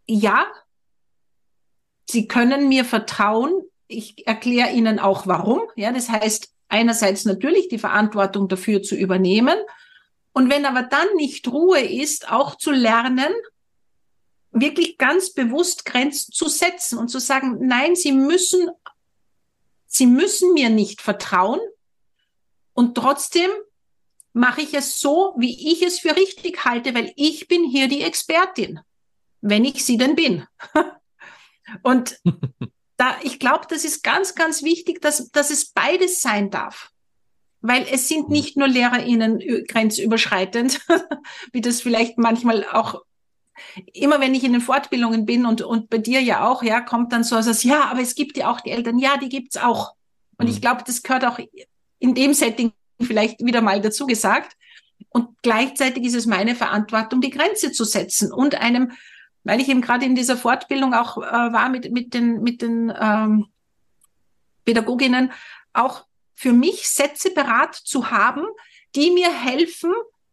ja, 0.07 0.47
Sie 2.09 2.27
können 2.27 2.67
mir 2.69 2.85
vertrauen. 2.85 3.61
Ich 3.87 4.25
erkläre 4.25 4.71
Ihnen 4.71 4.97
auch 4.97 5.27
warum. 5.27 5.61
Ja, 5.75 5.91
das 5.91 6.09
heißt, 6.09 6.51
einerseits 6.67 7.23
natürlich 7.25 7.67
die 7.67 7.77
Verantwortung 7.77 8.47
dafür 8.47 8.81
zu 8.81 8.95
übernehmen. 8.95 9.55
Und 10.33 10.49
wenn 10.49 10.65
aber 10.65 10.81
dann 10.81 11.07
nicht 11.17 11.47
Ruhe 11.47 11.81
ist, 11.81 12.31
auch 12.31 12.55
zu 12.55 12.71
lernen, 12.71 13.31
wirklich 14.49 14.97
ganz 14.97 15.33
bewusst 15.33 15.85
Grenzen 15.85 16.33
zu 16.33 16.49
setzen 16.49 16.97
und 16.97 17.09
zu 17.09 17.19
sagen, 17.19 17.67
nein, 17.67 17.95
Sie 17.95 18.11
müssen, 18.11 18.71
Sie 19.85 20.07
müssen 20.07 20.53
mir 20.53 20.71
nicht 20.71 21.01
vertrauen. 21.01 21.59
Und 22.73 22.95
trotzdem 22.95 23.51
mache 24.33 24.61
ich 24.61 24.73
es 24.73 24.99
so, 24.99 25.35
wie 25.37 25.71
ich 25.71 25.83
es 25.83 25.99
für 25.99 26.15
richtig 26.15 26.65
halte, 26.65 26.95
weil 26.95 27.13
ich 27.15 27.47
bin 27.47 27.65
hier 27.65 27.87
die 27.87 28.01
Expertin, 28.01 28.79
wenn 29.41 29.63
ich 29.63 29.85
sie 29.85 29.97
denn 29.97 30.15
bin. 30.15 30.47
Und 31.83 32.19
da, 32.97 33.15
ich 33.23 33.39
glaube, 33.39 33.65
das 33.69 33.85
ist 33.85 34.03
ganz, 34.03 34.35
ganz 34.35 34.63
wichtig, 34.63 35.01
dass, 35.01 35.29
dass 35.31 35.49
es 35.49 35.71
beides 35.71 36.21
sein 36.21 36.49
darf. 36.49 36.91
Weil 37.61 37.85
es 37.91 38.07
sind 38.07 38.27
mhm. 38.27 38.33
nicht 38.33 38.57
nur 38.57 38.67
LehrerInnen 38.67 39.39
grenzüberschreitend, 39.67 40.79
wie 41.53 41.61
das 41.61 41.81
vielleicht 41.81 42.17
manchmal 42.17 42.65
auch 42.71 43.01
immer 43.93 44.19
wenn 44.19 44.33
ich 44.33 44.43
in 44.43 44.53
den 44.53 44.61
Fortbildungen 44.61 45.25
bin 45.25 45.45
und, 45.45 45.61
und 45.61 45.89
bei 45.89 45.97
dir 45.97 46.21
ja 46.21 46.47
auch, 46.47 46.63
ja, 46.63 46.81
kommt 46.81 47.11
dann 47.11 47.23
so 47.23 47.35
als, 47.35 47.63
ja, 47.63 47.85
aber 47.85 48.01
es 48.01 48.15
gibt 48.15 48.37
ja 48.37 48.49
auch 48.49 48.61
die 48.61 48.71
Eltern, 48.71 48.99
ja, 48.99 49.17
die 49.17 49.29
gibt's 49.29 49.57
auch. 49.57 49.93
Und 50.37 50.47
ich 50.47 50.57
mhm. 50.57 50.61
glaube, 50.61 50.83
das 50.85 51.03
gehört 51.03 51.25
auch 51.25 51.39
in 51.99 52.15
dem 52.15 52.33
Setting 52.33 52.71
vielleicht 53.01 53.43
wieder 53.45 53.61
mal 53.61 53.81
dazu 53.81 54.07
gesagt. 54.07 54.55
Und 55.09 55.29
gleichzeitig 55.41 56.03
ist 56.03 56.15
es 56.15 56.25
meine 56.25 56.55
Verantwortung, 56.55 57.21
die 57.21 57.29
Grenze 57.29 57.71
zu 57.71 57.83
setzen 57.83 58.31
und 58.31 58.55
einem, 58.55 58.91
weil 59.43 59.61
ich 59.61 59.69
eben 59.69 59.81
gerade 59.81 60.05
in 60.05 60.15
dieser 60.15 60.37
Fortbildung 60.37 60.93
auch 60.93 61.17
äh, 61.17 61.21
war 61.21 61.69
mit, 61.69 61.91
mit 61.91 62.13
den, 62.13 62.41
mit 62.41 62.61
den 62.61 62.93
ähm, 62.99 63.47
Pädagoginnen, 64.65 65.31
auch 65.73 66.05
für 66.35 66.53
mich 66.53 66.89
Sätze 66.89 67.31
parat 67.31 67.75
zu 67.75 68.11
haben, 68.11 68.43
die 68.95 69.11
mir 69.11 69.31
helfen, 69.31 69.91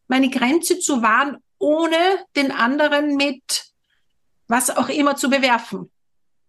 meine 0.08 0.30
Grenze 0.30 0.78
zu 0.78 1.02
wahren, 1.02 1.38
ohne 1.58 1.96
den 2.36 2.52
anderen 2.52 3.16
mit 3.16 3.66
was 4.48 4.70
auch 4.70 4.88
immer 4.88 5.16
zu 5.16 5.30
bewerfen. 5.30 5.90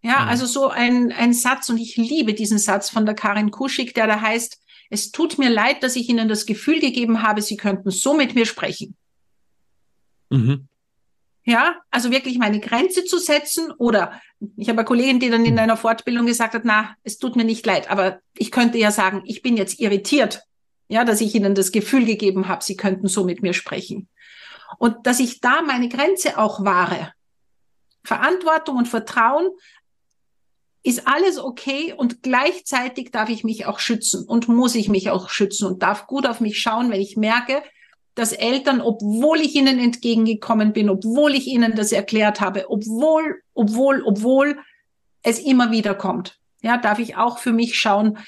Ja, 0.02 0.20
mhm. 0.20 0.28
also 0.28 0.46
so 0.46 0.68
ein, 0.68 1.12
ein 1.12 1.32
Satz, 1.32 1.68
und 1.68 1.78
ich 1.78 1.96
liebe 1.96 2.34
diesen 2.34 2.58
Satz 2.58 2.90
von 2.90 3.04
der 3.04 3.14
Karin 3.14 3.50
Kuschig, 3.50 3.94
der 3.94 4.06
da 4.06 4.20
heißt, 4.20 4.60
es 4.90 5.10
tut 5.10 5.38
mir 5.38 5.50
leid, 5.50 5.82
dass 5.82 5.96
ich 5.96 6.08
Ihnen 6.08 6.28
das 6.28 6.46
Gefühl 6.46 6.80
gegeben 6.80 7.22
habe, 7.22 7.42
Sie 7.42 7.56
könnten 7.56 7.90
so 7.90 8.14
mit 8.14 8.34
mir 8.34 8.46
sprechen. 8.46 8.96
Mhm. 10.30 10.67
Ja, 11.48 11.76
also 11.90 12.10
wirklich 12.10 12.36
meine 12.36 12.60
Grenze 12.60 13.06
zu 13.06 13.16
setzen 13.16 13.72
oder 13.78 14.20
ich 14.58 14.68
habe 14.68 14.80
eine 14.80 14.84
Kollegin, 14.84 15.18
die 15.18 15.30
dann 15.30 15.46
in 15.46 15.54
mhm. 15.54 15.60
einer 15.60 15.76
Fortbildung 15.78 16.26
gesagt 16.26 16.52
hat, 16.52 16.66
na, 16.66 16.94
es 17.04 17.16
tut 17.16 17.36
mir 17.36 17.44
nicht 17.44 17.64
leid, 17.64 17.90
aber 17.90 18.20
ich 18.36 18.50
könnte 18.50 18.76
ja 18.76 18.90
sagen, 18.90 19.22
ich 19.24 19.40
bin 19.40 19.56
jetzt 19.56 19.80
irritiert, 19.80 20.42
ja, 20.88 21.06
dass 21.06 21.22
ich 21.22 21.34
Ihnen 21.34 21.54
das 21.54 21.72
Gefühl 21.72 22.04
gegeben 22.04 22.48
habe, 22.48 22.62
Sie 22.62 22.76
könnten 22.76 23.08
so 23.08 23.24
mit 23.24 23.40
mir 23.40 23.54
sprechen. 23.54 24.10
Und 24.76 25.06
dass 25.06 25.20
ich 25.20 25.40
da 25.40 25.62
meine 25.62 25.88
Grenze 25.88 26.36
auch 26.36 26.66
wahre. 26.66 27.14
Verantwortung 28.04 28.76
und 28.76 28.86
Vertrauen 28.86 29.48
ist 30.82 31.08
alles 31.08 31.38
okay 31.38 31.94
und 31.96 32.22
gleichzeitig 32.22 33.10
darf 33.10 33.30
ich 33.30 33.42
mich 33.42 33.64
auch 33.64 33.78
schützen 33.78 34.26
und 34.26 34.48
muss 34.48 34.74
ich 34.74 34.90
mich 34.90 35.08
auch 35.08 35.30
schützen 35.30 35.66
und 35.66 35.82
darf 35.82 36.06
gut 36.06 36.26
auf 36.26 36.40
mich 36.40 36.60
schauen, 36.60 36.90
wenn 36.90 37.00
ich 37.00 37.16
merke, 37.16 37.62
dass 38.18 38.32
Eltern, 38.32 38.80
obwohl 38.80 39.40
ich 39.40 39.54
ihnen 39.54 39.78
entgegengekommen 39.78 40.72
bin, 40.72 40.90
obwohl 40.90 41.34
ich 41.34 41.46
ihnen 41.46 41.76
das 41.76 41.92
erklärt 41.92 42.40
habe, 42.40 42.70
obwohl 42.70 43.42
obwohl, 43.58 44.02
obwohl 44.04 44.58
es 45.22 45.40
immer 45.40 45.70
wieder 45.72 45.94
kommt. 45.94 46.38
Ja, 46.62 46.78
darf 46.78 46.98
ich 46.98 47.16
auch 47.16 47.38
für 47.38 47.52
mich 47.52 47.78
schauen, 47.78 48.18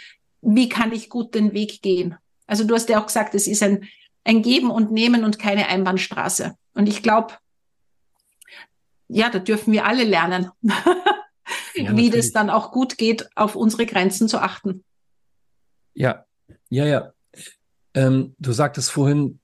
wie 0.42 0.68
kann 0.68 0.92
ich 0.92 1.09
gut 1.09 1.35
den 1.35 1.53
Weg 1.53 1.83
gehen? 1.83 2.16
Also 2.46 2.64
du 2.64 2.74
hast 2.74 2.88
ja 2.88 3.00
auch 3.00 3.07
gesagt, 3.07 3.35
es 3.35 3.46
ist 3.46 3.62
ein, 3.62 3.88
ein 4.24 4.42
Geben 4.42 4.70
und 4.70 4.90
Nehmen 4.90 5.24
und 5.24 5.38
keine 5.38 5.68
Einbahnstraße. 5.68 6.57
Und 6.74 6.88
ich 6.88 7.03
glaube, 7.03 7.35
ja, 9.09 9.31
da 9.31 9.38
dürfen 9.38 9.72
wir 9.72 9.87
alle 9.87 10.05
lernen, 10.05 10.50
ja, 11.74 11.96
wie 11.96 12.11
das 12.11 12.33
dann 12.33 12.50
auch 12.50 12.72
gut 12.72 12.98
geht, 12.98 13.29
auf 13.37 13.57
unsere 13.57 13.87
Grenzen 13.87 14.29
zu 14.29 14.38
achten. 14.38 14.85
Ja, 15.94 16.24
ja, 16.68 16.87
ja. 16.87 17.12
Ähm, 17.94 18.35
du 18.38 18.53
sagtest 18.53 18.90
vorhin, 18.90 19.39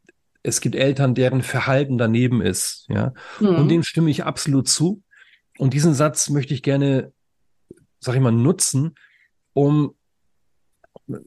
es 0.47 0.61
gibt 0.61 0.77
Eltern, 0.77 1.15
deren 1.15 1.43
Verhalten 1.43 1.99
daneben 1.99 2.41
ist, 2.41 2.87
ja. 2.89 3.13
Mhm. 3.41 3.49
Und 3.49 3.69
dem 3.69 3.83
stimme 3.83 4.11
ich 4.11 4.25
absolut 4.25 4.69
zu. 4.69 5.03
Und 5.59 5.75
diesen 5.75 5.95
Satz 5.95 6.31
möchte 6.31 6.55
ich 6.55 6.63
gerne, 6.63 7.13
sag 7.99 8.15
ich 8.15 8.21
mal, 8.21 8.33
nutzen, 8.33 8.95
um 9.53 9.95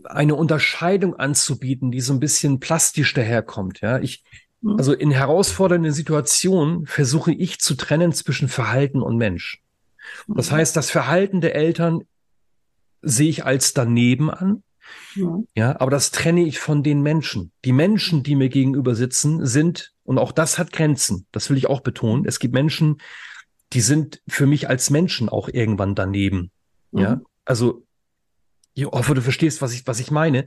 eine 0.03 0.35
Unterscheidung 0.35 1.15
anzubieten, 1.15 1.91
die 1.91 2.01
so 2.01 2.13
ein 2.13 2.19
bisschen 2.19 2.59
plastisch 2.59 3.13
daherkommt. 3.13 3.81
Ja, 3.81 3.99
ich, 3.99 4.23
mhm. 4.61 4.77
also 4.77 4.93
in 4.93 5.11
herausfordernden 5.11 5.93
Situationen 5.93 6.85
versuche 6.85 7.31
ich 7.33 7.59
zu 7.59 7.75
trennen 7.75 8.13
zwischen 8.13 8.47
Verhalten 8.47 9.01
und 9.01 9.17
Mensch. 9.17 9.61
Das 10.27 10.51
mhm. 10.51 10.55
heißt, 10.55 10.75
das 10.75 10.91
Verhalten 10.91 11.41
der 11.41 11.55
Eltern 11.55 12.03
sehe 13.01 13.29
ich 13.29 13.45
als 13.45 13.73
daneben 13.73 14.29
an. 14.29 14.63
Ja. 15.15 15.39
ja, 15.55 15.79
aber 15.79 15.91
das 15.91 16.11
trenne 16.11 16.43
ich 16.43 16.59
von 16.59 16.83
den 16.83 17.01
Menschen. 17.01 17.51
Die 17.65 17.71
Menschen, 17.71 18.23
die 18.23 18.35
mir 18.35 18.49
gegenüber 18.49 18.95
sitzen, 18.95 19.45
sind, 19.45 19.93
und 20.03 20.17
auch 20.17 20.31
das 20.31 20.57
hat 20.57 20.71
Grenzen. 20.71 21.27
Das 21.31 21.49
will 21.49 21.57
ich 21.57 21.67
auch 21.67 21.81
betonen. 21.81 22.25
Es 22.25 22.39
gibt 22.39 22.53
Menschen, 22.53 22.97
die 23.73 23.81
sind 23.81 24.21
für 24.27 24.47
mich 24.47 24.69
als 24.69 24.89
Menschen 24.89 25.29
auch 25.29 25.49
irgendwann 25.49 25.95
daneben. 25.95 26.51
Mhm. 26.91 26.99
Ja, 26.99 27.21
also 27.45 27.85
ich 28.73 28.85
hoffe, 28.85 29.13
du 29.13 29.21
verstehst, 29.21 29.61
was 29.61 29.73
ich, 29.73 29.85
was 29.85 29.99
ich 29.99 30.11
meine. 30.11 30.45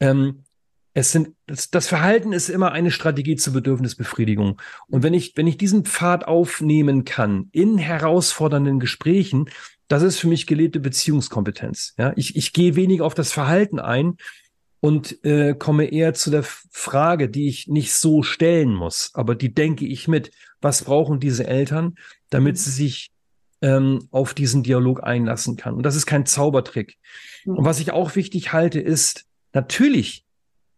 Ähm, 0.00 0.44
es 0.92 1.12
sind, 1.12 1.36
das, 1.46 1.70
das 1.70 1.86
Verhalten 1.86 2.32
ist 2.32 2.48
immer 2.48 2.72
eine 2.72 2.90
Strategie 2.90 3.36
zur 3.36 3.52
Bedürfnisbefriedigung. 3.52 4.60
Und 4.88 5.02
wenn 5.02 5.14
ich, 5.14 5.36
wenn 5.36 5.46
ich 5.46 5.56
diesen 5.56 5.84
Pfad 5.84 6.26
aufnehmen 6.26 7.04
kann 7.04 7.48
in 7.52 7.78
herausfordernden 7.78 8.80
Gesprächen, 8.80 9.48
das 9.90 10.04
ist 10.04 10.20
für 10.20 10.28
mich 10.28 10.46
gelebte 10.46 10.78
Beziehungskompetenz. 10.78 11.94
Ja, 11.98 12.12
ich, 12.14 12.36
ich 12.36 12.52
gehe 12.52 12.76
weniger 12.76 13.04
auf 13.04 13.14
das 13.14 13.32
Verhalten 13.32 13.80
ein 13.80 14.18
und 14.78 15.24
äh, 15.24 15.54
komme 15.54 15.86
eher 15.86 16.14
zu 16.14 16.30
der 16.30 16.44
Frage, 16.44 17.28
die 17.28 17.48
ich 17.48 17.66
nicht 17.66 17.92
so 17.92 18.22
stellen 18.22 18.72
muss, 18.72 19.10
aber 19.14 19.34
die 19.34 19.52
denke 19.52 19.84
ich 19.84 20.06
mit. 20.06 20.30
Was 20.60 20.84
brauchen 20.84 21.18
diese 21.18 21.46
Eltern, 21.48 21.96
damit 22.28 22.56
sie 22.56 22.70
sich 22.70 23.10
ähm, 23.62 24.06
auf 24.12 24.32
diesen 24.32 24.62
Dialog 24.62 25.02
einlassen 25.02 25.56
kann? 25.56 25.74
Und 25.74 25.82
das 25.82 25.96
ist 25.96 26.06
kein 26.06 26.24
Zaubertrick. 26.24 26.96
Und 27.44 27.64
was 27.64 27.80
ich 27.80 27.90
auch 27.90 28.14
wichtig 28.14 28.52
halte, 28.52 28.78
ist 28.78 29.24
natürlich, 29.52 30.24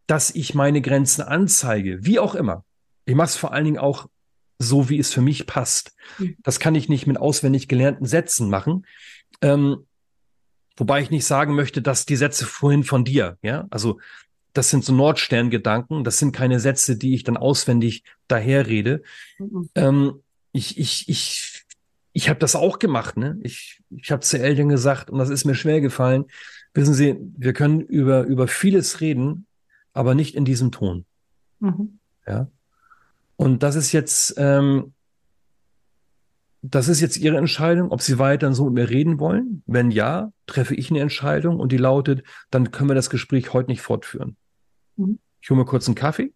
dass 0.07 0.35
ich 0.35 0.55
meine 0.55 0.81
Grenzen 0.81 1.21
anzeige, 1.21 1.99
wie 2.01 2.19
auch 2.19 2.35
immer. 2.35 2.65
Ich 3.05 3.15
mache 3.15 3.29
es 3.29 3.37
vor 3.37 3.53
allen 3.53 3.67
Dingen 3.67 3.79
auch 3.79 4.09
so, 4.63 4.89
wie 4.89 4.99
es 4.99 5.13
für 5.13 5.21
mich 5.21 5.47
passt. 5.47 5.95
Das 6.43 6.61
kann 6.61 6.75
ich 6.75 6.89
nicht 6.89 7.07
mit 7.07 7.19
auswendig 7.19 7.69
gelernten 7.69 8.07
Sätzen 8.07 8.49
machen. 8.49 8.87
Ähm, 9.41 9.87
wobei 10.77 11.03
ich 11.03 11.11
nicht 11.11 11.25
sagen 11.25 11.55
möchte, 11.55 11.83
dass 11.83 12.07
die 12.07 12.17
Sätze 12.17 12.47
vorhin 12.47 12.85
von 12.85 13.05
dir, 13.05 13.39
ja, 13.43 13.67
also 13.71 14.01
das 14.55 14.69
sind 14.71 14.85
so 14.85 14.93
Nordstern-Gedanken, 14.93 16.05
das 16.05 16.19
sind 16.19 16.33
keine 16.33 16.61
Sätze, 16.61 16.97
die 16.97 17.15
ich 17.15 17.25
dann 17.25 17.39
auswendig 17.39 18.05
daherrede. 18.29 19.03
Mhm. 19.39 19.71
Ähm, 19.75 20.13
ich, 20.53 20.79
ich, 20.79 21.09
ich 21.09 21.63
ich 22.13 22.29
habe 22.29 22.39
das 22.39 22.55
auch 22.55 22.79
gemacht, 22.79 23.17
ne? 23.17 23.39
Ich, 23.43 23.81
ich 23.91 24.11
habe 24.13 24.21
zu 24.21 24.39
Eltern 24.39 24.69
gesagt, 24.69 25.11
und 25.11 25.19
das 25.19 25.31
ist 25.31 25.45
mir 25.45 25.55
schwer 25.55 25.81
gefallen, 25.81 26.27
wissen 26.75 26.95
Sie, 26.95 27.17
wir 27.37 27.53
können 27.53 27.81
über, 27.81 28.25
über 28.25 28.49
vieles 28.49 29.01
reden, 29.01 29.47
aber 29.93 30.15
nicht 30.15 30.35
in 30.35 30.45
diesem 30.45 30.73
Ton. 30.73 31.05
Mhm. 31.61 31.99
Ja. 32.27 32.49
Und 33.43 33.65
das 33.65 33.75
ist 33.75 33.91
jetzt, 33.91 34.35
ähm, 34.37 34.95
das 36.63 36.87
ist 36.87 37.01
jetzt 37.01 37.17
Ihre 37.17 37.39
Entscheidung, 37.39 37.91
ob 37.91 38.01
Sie 38.01 38.21
weiterhin 38.21 38.55
so 38.55 38.67
mit 38.67 38.75
mir 38.75 38.89
reden 38.89 39.19
wollen. 39.19 39.65
Wenn 39.67 39.91
ja, 39.91 40.33
treffe 40.47 40.77
ich 40.77 40.91
eine 40.91 41.01
Entscheidung 41.01 41.59
und 41.59 41.73
die 41.73 41.77
lautet, 41.77 42.23
dann 42.53 42.71
können 42.71 42.89
wir 42.89 42.95
das 42.95 43.11
Gespräch 43.11 43.53
heute 43.53 43.69
nicht 43.69 43.81
fortführen. 43.81 44.37
Mhm. 44.95 45.19
Ich 45.41 45.51
hole 45.51 45.59
mir 45.59 45.67
kurz 45.67 45.89
einen 45.89 45.97
Kaffee 45.97 46.33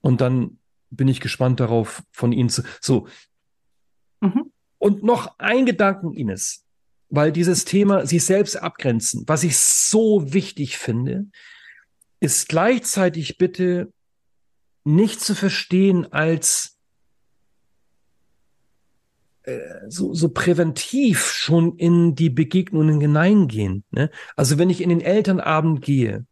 und 0.00 0.20
dann 0.20 0.58
bin 0.90 1.06
ich 1.06 1.20
gespannt 1.20 1.60
darauf, 1.60 2.02
von 2.10 2.32
Ihnen 2.32 2.48
zu. 2.48 2.64
So. 2.80 3.06
Mhm. 4.20 4.50
Und 4.78 5.04
noch 5.04 5.38
ein 5.38 5.66
Gedanken, 5.66 6.14
Ines, 6.14 6.64
weil 7.10 7.30
dieses 7.30 7.64
Thema 7.64 8.06
sich 8.06 8.24
selbst 8.24 8.56
abgrenzen, 8.56 9.22
was 9.28 9.44
ich 9.44 9.56
so 9.56 10.32
wichtig 10.32 10.78
finde, 10.78 11.26
ist 12.18 12.48
gleichzeitig 12.48 13.38
bitte 13.38 13.92
nicht 14.84 15.20
zu 15.20 15.34
verstehen 15.34 16.12
als 16.12 16.78
äh, 19.44 19.58
so, 19.88 20.14
so 20.14 20.28
präventiv 20.28 21.32
schon 21.32 21.76
in 21.76 22.14
die 22.14 22.30
Begegnungen 22.30 23.00
hineingehen. 23.00 23.84
Ne? 23.90 24.10
Also 24.36 24.58
wenn 24.58 24.70
ich 24.70 24.80
in 24.80 24.88
den 24.88 25.00
Elternabend 25.00 25.82
gehe 25.82 26.26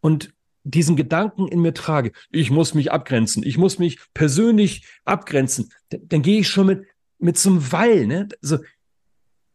und 0.00 0.34
diesen 0.64 0.96
Gedanken 0.96 1.48
in 1.48 1.60
mir 1.60 1.74
trage, 1.74 2.12
ich 2.30 2.50
muss 2.50 2.74
mich 2.74 2.92
abgrenzen, 2.92 3.42
ich 3.42 3.58
muss 3.58 3.78
mich 3.78 4.00
persönlich 4.14 4.86
abgrenzen, 5.04 5.72
dann, 5.88 6.08
dann 6.08 6.22
gehe 6.22 6.40
ich 6.40 6.48
schon 6.48 6.66
mit, 6.66 6.86
mit 7.18 7.46
einem 7.46 7.72
Wall, 7.72 8.06
ne? 8.06 8.28
Also, 8.42 8.58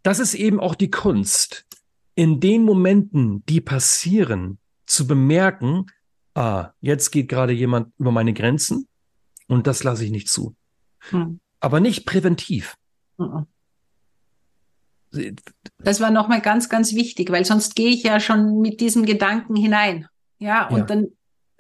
das 0.04 0.20
ist 0.20 0.36
eben 0.36 0.60
auch 0.60 0.76
die 0.76 0.90
Kunst, 0.90 1.66
in 2.16 2.40
den 2.40 2.64
Momenten, 2.64 3.46
die 3.46 3.62
passieren, 3.62 4.58
zu 4.86 5.06
bemerken, 5.06 5.86
ah, 6.38 6.74
jetzt 6.82 7.12
geht 7.12 7.28
gerade 7.28 7.54
jemand 7.54 7.94
über 7.98 8.12
meine 8.12 8.34
Grenzen 8.34 8.88
und 9.48 9.68
das 9.68 9.84
lasse 9.84 10.06
ich 10.06 10.12
nicht 10.12 10.30
zu. 10.30 10.56
Hm. 11.10 11.40
Aber 11.60 11.80
nicht 11.80 12.06
präventiv. 12.06 12.76
Hm. 13.18 13.48
Das 15.80 16.00
war 16.00 16.12
nochmal 16.12 16.42
ganz, 16.42 16.70
ganz 16.70 16.94
wichtig, 16.94 17.32
weil 17.32 17.46
sonst 17.46 17.76
gehe 17.76 17.90
ich 17.90 18.04
ja 18.04 18.20
schon 18.20 18.60
mit 18.60 18.82
diesem 18.82 19.06
Gedanken 19.06 19.56
hinein. 19.56 20.08
Ja, 20.38 20.68
und 20.68 20.80
ja. 20.80 20.86
dann 20.86 21.08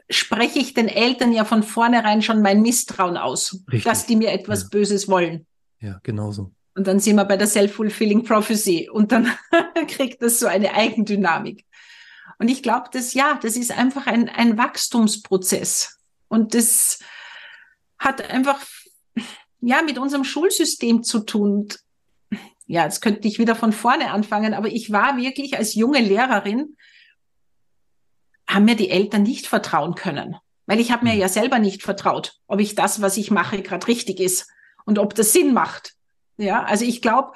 spreche 0.09 0.59
ich 0.59 0.73
den 0.73 0.87
Eltern 0.87 1.31
ja 1.31 1.43
von 1.43 1.63
vornherein 1.63 2.21
schon 2.21 2.41
mein 2.41 2.61
Misstrauen 2.61 3.17
aus, 3.17 3.63
Richtig. 3.67 3.83
dass 3.83 4.05
die 4.05 4.15
mir 4.15 4.31
etwas 4.31 4.63
ja. 4.63 4.67
Böses 4.71 5.07
wollen. 5.07 5.47
Ja, 5.79 5.99
genauso. 6.03 6.51
Und 6.75 6.85
dann 6.85 6.99
sind 6.99 7.15
wir 7.15 7.25
bei 7.25 7.37
der 7.37 7.47
Self-Fulfilling 7.47 8.23
Prophecy 8.23 8.89
und 8.91 9.11
dann 9.11 9.27
kriegt 9.87 10.21
das 10.21 10.39
so 10.39 10.45
eine 10.45 10.73
Eigendynamik. 10.75 11.65
Und 12.39 12.49
ich 12.49 12.63
glaube, 12.63 12.89
das 12.91 13.13
ja, 13.13 13.39
das 13.41 13.55
ist 13.55 13.71
einfach 13.71 14.07
ein, 14.07 14.29
ein 14.29 14.57
Wachstumsprozess. 14.57 15.99
Und 16.27 16.53
das 16.53 16.99
hat 17.97 18.29
einfach 18.29 18.59
ja 19.61 19.81
mit 19.81 19.97
unserem 19.97 20.23
Schulsystem 20.23 21.03
zu 21.03 21.21
tun. 21.21 21.51
Und, 21.51 21.79
ja, 22.65 22.83
jetzt 22.83 23.01
könnte 23.01 23.27
ich 23.27 23.39
wieder 23.39 23.55
von 23.55 23.73
vorne 23.73 24.11
anfangen, 24.11 24.53
aber 24.53 24.67
ich 24.67 24.91
war 24.91 25.17
wirklich 25.17 25.57
als 25.57 25.73
junge 25.73 26.01
Lehrerin, 26.01 26.75
haben 28.47 28.65
mir 28.65 28.75
die 28.75 28.89
Eltern 28.89 29.23
nicht 29.23 29.47
vertrauen 29.47 29.95
können. 29.95 30.35
Weil 30.65 30.79
ich 30.79 30.91
habe 30.91 31.05
mir 31.05 31.13
hm. 31.13 31.19
ja 31.19 31.29
selber 31.29 31.59
nicht 31.59 31.83
vertraut, 31.83 32.39
ob 32.47 32.59
ich 32.59 32.75
das, 32.75 33.01
was 33.01 33.17
ich 33.17 33.31
mache, 33.31 33.61
gerade 33.61 33.87
richtig 33.87 34.19
ist 34.19 34.49
und 34.85 34.99
ob 34.99 35.15
das 35.15 35.33
Sinn 35.33 35.53
macht. 35.53 35.93
Ja, 36.37 36.63
also 36.63 36.85
ich 36.85 37.01
glaube, 37.01 37.33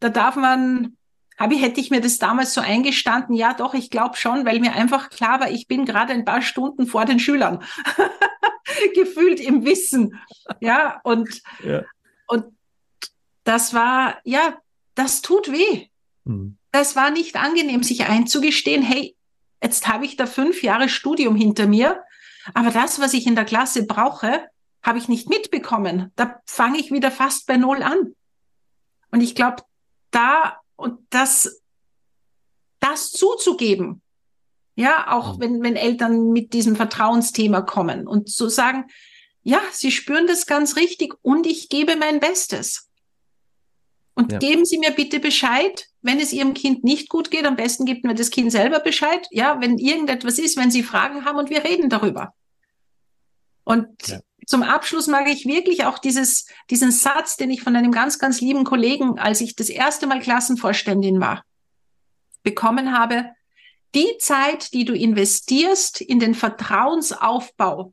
da 0.00 0.08
darf 0.08 0.36
man, 0.36 0.96
habe 1.38 1.54
ich, 1.54 1.62
hätte 1.62 1.80
ich 1.80 1.90
mir 1.90 2.00
das 2.00 2.18
damals 2.18 2.52
so 2.52 2.60
eingestanden, 2.60 3.34
ja 3.34 3.54
doch, 3.54 3.74
ich 3.74 3.90
glaube 3.90 4.16
schon, 4.16 4.44
weil 4.44 4.60
mir 4.60 4.72
einfach 4.74 5.08
klar 5.08 5.40
war, 5.40 5.50
ich 5.50 5.68
bin 5.68 5.84
gerade 5.84 6.12
ein 6.12 6.24
paar 6.24 6.42
Stunden 6.42 6.86
vor 6.86 7.04
den 7.04 7.20
Schülern. 7.20 7.62
Gefühlt 8.94 9.40
im 9.40 9.64
Wissen. 9.64 10.18
Ja, 10.60 11.00
und, 11.04 11.42
ja. 11.64 11.84
und 12.26 12.44
das 13.44 13.72
war, 13.72 14.18
ja, 14.24 14.58
das 14.94 15.22
tut 15.22 15.50
weh. 15.50 15.86
Mhm. 16.24 16.58
Das 16.72 16.96
war 16.96 17.10
nicht 17.10 17.36
angenehm, 17.36 17.82
sich 17.82 18.06
einzugestehen, 18.06 18.82
hey, 18.82 19.16
jetzt 19.62 19.88
habe 19.88 20.04
ich 20.04 20.16
da 20.16 20.26
fünf 20.26 20.62
Jahre 20.62 20.88
Studium 20.88 21.36
hinter 21.36 21.66
mir, 21.66 22.02
aber 22.52 22.70
das, 22.70 23.00
was 23.00 23.14
ich 23.14 23.26
in 23.26 23.36
der 23.36 23.44
Klasse 23.44 23.86
brauche, 23.86 24.48
habe 24.82 24.98
ich 24.98 25.08
nicht 25.08 25.28
mitbekommen. 25.28 26.12
Da 26.16 26.40
fange 26.46 26.78
ich 26.78 26.90
wieder 26.90 27.10
fast 27.10 27.46
bei 27.46 27.56
Null 27.56 27.82
an. 27.82 28.14
Und 29.10 29.20
ich 29.22 29.34
glaube, 29.34 29.62
da 30.10 30.60
und 30.78 31.00
das, 31.10 31.60
das 32.80 33.10
zuzugeben, 33.10 34.00
ja, 34.76 35.12
auch 35.12 35.36
mhm. 35.36 35.40
wenn, 35.40 35.62
wenn 35.62 35.76
Eltern 35.76 36.30
mit 36.30 36.52
diesem 36.52 36.76
Vertrauensthema 36.76 37.62
kommen 37.62 38.06
und 38.06 38.30
zu 38.30 38.48
sagen, 38.48 38.84
ja, 39.42 39.60
sie 39.72 39.90
spüren 39.90 40.26
das 40.26 40.46
ganz 40.46 40.76
richtig 40.76 41.14
und 41.22 41.46
ich 41.46 41.68
gebe 41.68 41.96
mein 41.96 42.20
Bestes. 42.20 42.88
Und 44.14 44.32
ja. 44.32 44.38
geben 44.38 44.64
Sie 44.64 44.78
mir 44.78 44.90
bitte 44.90 45.20
Bescheid, 45.20 45.86
wenn 46.02 46.18
es 46.18 46.32
Ihrem 46.32 46.52
Kind 46.52 46.82
nicht 46.82 47.08
gut 47.08 47.30
geht. 47.30 47.46
Am 47.46 47.54
besten 47.54 47.84
gibt 47.84 48.04
mir 48.04 48.14
das 48.14 48.30
Kind 48.30 48.50
selber 48.50 48.80
Bescheid. 48.80 49.28
Ja, 49.30 49.60
wenn 49.60 49.78
irgendetwas 49.78 50.40
ist, 50.40 50.56
wenn 50.56 50.72
Sie 50.72 50.82
Fragen 50.82 51.24
haben 51.24 51.38
und 51.38 51.50
wir 51.50 51.62
reden 51.62 51.88
darüber. 51.88 52.34
Und 53.62 54.08
ja 54.08 54.18
zum 54.48 54.62
Abschluss 54.62 55.08
mag 55.08 55.28
ich 55.28 55.44
wirklich 55.44 55.84
auch 55.84 55.98
dieses, 55.98 56.46
diesen 56.70 56.90
Satz, 56.90 57.36
den 57.36 57.50
ich 57.50 57.62
von 57.62 57.76
einem 57.76 57.92
ganz, 57.92 58.18
ganz 58.18 58.40
lieben 58.40 58.64
Kollegen, 58.64 59.18
als 59.18 59.42
ich 59.42 59.54
das 59.56 59.68
erste 59.68 60.06
Mal 60.06 60.20
Klassenvorständin 60.20 61.20
war, 61.20 61.44
bekommen 62.42 62.98
habe. 62.98 63.26
Die 63.94 64.16
Zeit, 64.18 64.72
die 64.72 64.86
du 64.86 64.94
investierst 64.94 66.00
in 66.00 66.18
den 66.18 66.34
Vertrauensaufbau 66.34 67.92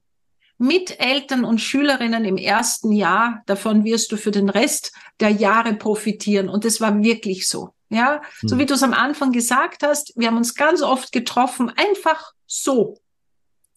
mit 0.57 0.97
Eltern 0.97 1.43
und 1.43 1.59
Schülerinnen 1.59 2.23
im 2.23 2.37
ersten 2.37 2.93
Jahr, 2.93 3.43
davon 3.47 3.83
wirst 3.83 4.13
du 4.13 4.17
für 4.17 4.31
den 4.31 4.47
Rest 4.47 4.93
der 5.19 5.31
Jahre 5.31 5.73
profitieren. 5.73 6.47
Und 6.47 6.63
das 6.63 6.79
war 6.79 7.03
wirklich 7.03 7.49
so. 7.49 7.71
Ja, 7.89 8.21
hm. 8.39 8.47
so 8.47 8.57
wie 8.57 8.65
du 8.65 8.75
es 8.75 8.83
am 8.83 8.93
Anfang 8.93 9.33
gesagt 9.33 9.83
hast, 9.83 10.13
wir 10.15 10.27
haben 10.27 10.37
uns 10.37 10.55
ganz 10.55 10.81
oft 10.81 11.11
getroffen, 11.11 11.69
einfach 11.69 12.31
so. 12.47 12.97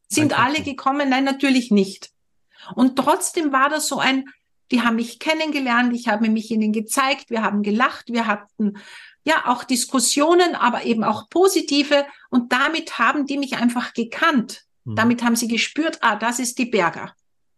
Sind 0.06 0.32
einfach 0.32 0.44
alle 0.44 0.58
so. 0.58 0.62
gekommen? 0.62 1.08
Nein, 1.08 1.24
natürlich 1.24 1.72
nicht. 1.72 2.12
Und 2.74 2.96
trotzdem 2.96 3.52
war 3.52 3.68
das 3.68 3.88
so 3.88 3.98
ein, 3.98 4.26
die 4.70 4.82
haben 4.82 4.96
mich 4.96 5.18
kennengelernt, 5.18 5.94
ich 5.94 6.08
habe 6.08 6.28
mich 6.28 6.50
ihnen 6.50 6.72
gezeigt, 6.72 7.30
wir 7.30 7.42
haben 7.42 7.62
gelacht, 7.62 8.08
wir 8.08 8.26
hatten 8.26 8.78
ja 9.24 9.46
auch 9.46 9.64
Diskussionen, 9.64 10.54
aber 10.54 10.84
eben 10.84 11.04
auch 11.04 11.28
positive. 11.30 12.06
Und 12.30 12.52
damit 12.52 12.98
haben 12.98 13.26
die 13.26 13.38
mich 13.38 13.56
einfach 13.56 13.94
gekannt. 13.94 14.64
Mhm. 14.84 14.96
Damit 14.96 15.22
haben 15.22 15.36
sie 15.36 15.48
gespürt, 15.48 15.98
ah, 16.02 16.16
das 16.16 16.38
ist 16.38 16.58
die 16.58 16.66
Berger. 16.66 17.14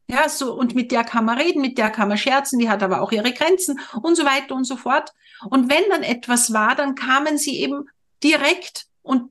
Ja, 0.08 0.28
so, 0.28 0.54
und 0.54 0.74
mit 0.74 0.90
der 0.90 1.04
kann 1.04 1.24
man 1.24 1.38
reden, 1.38 1.62
mit 1.62 1.78
der 1.78 1.90
kann 1.90 2.08
man 2.08 2.18
scherzen, 2.18 2.58
die 2.58 2.68
hat 2.68 2.82
aber 2.82 3.00
auch 3.00 3.12
ihre 3.12 3.32
Grenzen 3.32 3.78
und 4.02 4.16
so 4.16 4.24
weiter 4.24 4.56
und 4.56 4.64
so 4.64 4.76
fort. 4.76 5.12
Und 5.48 5.70
wenn 5.70 5.88
dann 5.88 6.02
etwas 6.02 6.52
war, 6.52 6.74
dann 6.74 6.96
kamen 6.96 7.38
sie 7.38 7.60
eben 7.60 7.88
direkt 8.22 8.86
und 9.02 9.30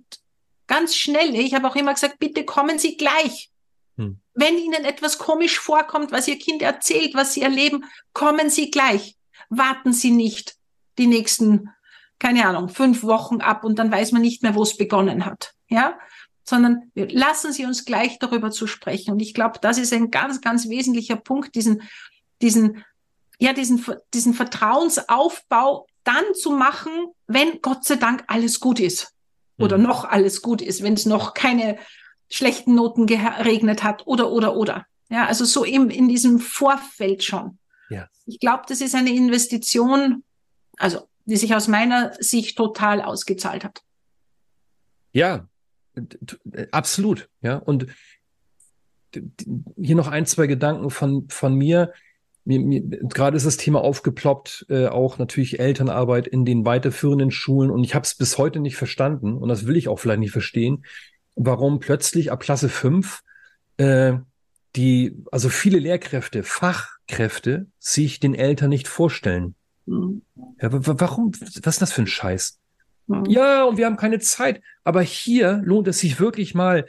ganz 0.67 0.95
schnell. 0.95 1.35
Ich 1.35 1.53
habe 1.53 1.67
auch 1.67 1.75
immer 1.75 1.93
gesagt, 1.93 2.19
bitte 2.19 2.45
kommen 2.45 2.79
Sie 2.79 2.95
gleich. 2.95 3.48
Hm. 3.99 4.17
Wenn 4.33 4.57
Ihnen 4.57 4.85
etwas 4.85 5.17
komisch 5.17 5.59
vorkommt, 5.59 6.13
was 6.13 6.27
Ihr 6.27 6.39
Kind 6.39 6.61
erzählt, 6.61 7.13
was 7.15 7.33
Sie 7.33 7.41
erleben, 7.41 7.83
kommen 8.13 8.49
Sie 8.49 8.71
gleich. 8.71 9.17
Warten 9.49 9.91
Sie 9.91 10.11
nicht 10.11 10.55
die 10.97 11.07
nächsten, 11.07 11.69
keine 12.17 12.47
Ahnung, 12.47 12.69
fünf 12.69 13.03
Wochen 13.03 13.41
ab 13.41 13.65
und 13.65 13.77
dann 13.77 13.91
weiß 13.91 14.13
man 14.13 14.21
nicht 14.21 14.41
mehr, 14.41 14.55
wo 14.55 14.63
es 14.63 14.77
begonnen 14.77 15.25
hat. 15.25 15.53
Ja, 15.67 15.99
sondern 16.45 16.91
lassen 16.95 17.51
Sie 17.51 17.65
uns 17.65 17.83
gleich 17.83 18.17
darüber 18.19 18.51
zu 18.51 18.67
sprechen. 18.67 19.11
Und 19.11 19.19
ich 19.19 19.33
glaube, 19.33 19.59
das 19.61 19.77
ist 19.77 19.91
ein 19.91 20.11
ganz, 20.11 20.39
ganz 20.39 20.69
wesentlicher 20.69 21.17
Punkt, 21.17 21.55
diesen, 21.55 21.83
diesen, 22.41 22.85
ja, 23.37 23.51
diesen, 23.51 23.85
diesen 24.13 24.33
Vertrauensaufbau 24.33 25.87
dann 26.05 26.23
zu 26.33 26.51
machen, 26.51 26.91
wenn 27.27 27.61
Gott 27.61 27.83
sei 27.83 27.97
Dank 27.97 28.23
alles 28.27 28.61
gut 28.61 28.79
ist 28.79 29.13
oder 29.59 29.77
mhm. 29.77 29.83
noch 29.83 30.05
alles 30.05 30.41
gut 30.41 30.61
ist, 30.61 30.81
wenn 30.83 30.93
es 30.93 31.05
noch 31.05 31.33
keine 31.33 31.77
schlechten 32.29 32.75
Noten 32.75 33.05
geregnet 33.05 33.83
hat 33.83 34.05
oder, 34.05 34.31
oder, 34.31 34.55
oder. 34.55 34.85
Ja, 35.09 35.25
also 35.25 35.45
so 35.45 35.63
im, 35.63 35.89
in 35.89 36.07
diesem 36.07 36.39
Vorfeld 36.39 37.23
schon. 37.23 37.57
Ja. 37.89 38.07
Ich 38.25 38.39
glaube, 38.39 38.63
das 38.67 38.81
ist 38.81 38.93
eine 38.93 39.09
Investition, 39.09 40.23
also 40.77 41.07
die 41.25 41.37
sich 41.37 41.55
aus 41.55 41.67
meiner 41.67 42.13
Sicht 42.19 42.57
total 42.57 43.01
ausgezahlt 43.01 43.63
hat. 43.63 43.81
Ja, 45.11 45.47
absolut. 46.71 47.29
Ja, 47.41 47.57
und 47.57 47.87
hier 49.75 49.95
noch 49.95 50.07
ein, 50.07 50.25
zwei 50.25 50.47
Gedanken 50.47 50.89
von, 50.89 51.27
von 51.29 51.55
mir. 51.55 51.93
Mir, 52.45 52.59
mir, 52.59 52.81
gerade 52.81 53.37
ist 53.37 53.45
das 53.45 53.57
Thema 53.57 53.81
aufgeploppt, 53.81 54.67
äh, 54.69 54.87
auch 54.87 55.17
natürlich 55.17 55.59
Elternarbeit 55.59 56.27
in 56.27 56.45
den 56.45 56.65
weiterführenden 56.65 57.31
Schulen. 57.31 57.69
Und 57.71 57.83
ich 57.83 57.95
habe 57.95 58.05
es 58.05 58.15
bis 58.15 58.37
heute 58.37 58.59
nicht 58.59 58.75
verstanden, 58.75 59.37
und 59.37 59.49
das 59.49 59.65
will 59.65 59.77
ich 59.77 59.87
auch 59.87 59.99
vielleicht 59.99 60.19
nicht 60.19 60.31
verstehen, 60.31 60.83
warum 61.39 61.79
plötzlich 61.79 62.31
ab 62.31 62.41
Klasse 62.41 62.69
5 62.69 63.21
äh, 63.77 64.13
die, 64.75 65.23
also 65.31 65.49
viele 65.49 65.79
Lehrkräfte, 65.79 66.43
Fachkräfte, 66.43 67.67
sich 67.79 68.19
den 68.19 68.35
Eltern 68.35 68.69
nicht 68.69 68.87
vorstellen. 68.87 69.55
Mhm. 69.85 70.21
Ja, 70.61 70.69
warum? 70.71 71.31
Was 71.39 71.55
ist 71.55 71.81
das 71.81 71.91
für 71.91 72.03
ein 72.03 72.07
Scheiß? 72.07 72.59
Mhm. 73.07 73.25
Ja, 73.25 73.63
und 73.63 73.77
wir 73.77 73.85
haben 73.85 73.97
keine 73.97 74.19
Zeit. 74.19 74.61
Aber 74.83 75.01
hier 75.01 75.61
lohnt 75.63 75.87
es 75.87 75.99
sich 75.99 76.19
wirklich 76.19 76.53
mal, 76.53 76.85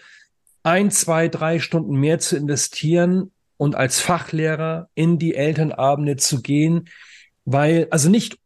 ein, 0.62 0.90
zwei, 0.90 1.28
drei 1.28 1.58
Stunden 1.58 1.94
mehr 1.94 2.18
zu 2.18 2.36
investieren 2.36 3.30
und 3.56 3.76
als 3.76 4.00
Fachlehrer 4.00 4.90
in 4.94 5.18
die 5.18 5.34
Elternabende 5.34 6.16
zu 6.16 6.42
gehen, 6.42 6.90
weil, 7.46 7.86
also 7.90 8.10
nicht, 8.10 8.38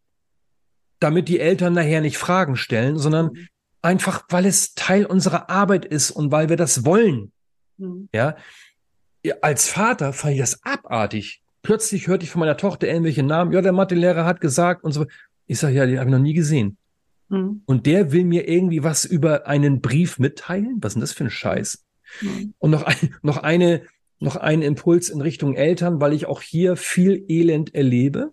damit 1.00 1.28
die 1.28 1.40
Eltern 1.40 1.72
nachher 1.72 2.02
nicht 2.02 2.18
Fragen 2.18 2.54
stellen, 2.56 2.98
sondern 2.98 3.32
mhm. 3.32 3.48
Einfach, 3.84 4.24
weil 4.30 4.46
es 4.46 4.74
Teil 4.74 5.06
unserer 5.06 5.50
Arbeit 5.50 5.84
ist 5.84 6.10
und 6.10 6.32
weil 6.32 6.48
wir 6.48 6.56
das 6.56 6.84
wollen. 6.84 7.32
Mhm. 7.76 8.08
Ja. 8.12 8.36
Als 9.40 9.68
Vater 9.68 10.12
fand 10.12 10.34
ich 10.34 10.40
das 10.40 10.62
abartig. 10.64 11.42
Plötzlich 11.62 12.08
hörte 12.08 12.24
ich 12.24 12.30
von 12.30 12.40
meiner 12.40 12.56
Tochter 12.56 12.88
irgendwelche 12.88 13.22
Namen. 13.22 13.52
Ja, 13.52 13.62
der 13.62 13.72
Mathelehrer 13.72 14.24
hat 14.24 14.40
gesagt 14.40 14.84
und 14.84 14.92
so. 14.92 15.06
Ich 15.46 15.58
sage, 15.58 15.74
ja, 15.74 15.86
die 15.86 15.98
habe 15.98 16.08
ich 16.08 16.12
noch 16.12 16.22
nie 16.22 16.34
gesehen. 16.34 16.76
Mhm. 17.28 17.62
Und 17.64 17.86
der 17.86 18.12
will 18.12 18.24
mir 18.24 18.48
irgendwie 18.48 18.82
was 18.82 19.04
über 19.04 19.46
einen 19.46 19.80
Brief 19.80 20.18
mitteilen. 20.18 20.78
Was 20.80 20.90
ist 20.90 20.94
denn 20.94 21.00
das 21.00 21.12
für 21.12 21.24
ein 21.24 21.30
Scheiß? 21.30 21.84
Mhm. 22.20 22.54
Und 22.58 22.70
noch, 22.70 22.82
ein, 22.82 23.14
noch 23.22 23.38
eine, 23.38 23.82
noch 24.18 24.36
ein 24.36 24.62
Impuls 24.62 25.08
in 25.08 25.20
Richtung 25.20 25.54
Eltern, 25.54 26.00
weil 26.00 26.12
ich 26.12 26.26
auch 26.26 26.42
hier 26.42 26.76
viel 26.76 27.24
Elend 27.28 27.74
erlebe. 27.74 28.32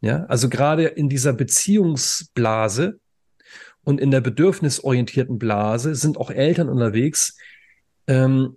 Ja, 0.00 0.24
also 0.26 0.48
gerade 0.48 0.84
in 0.84 1.08
dieser 1.08 1.32
Beziehungsblase 1.32 3.00
und 3.86 4.00
in 4.00 4.10
der 4.10 4.20
bedürfnisorientierten 4.20 5.38
Blase 5.38 5.94
sind 5.94 6.18
auch 6.18 6.32
Eltern 6.32 6.68
unterwegs. 6.68 7.38
Ähm, 8.08 8.56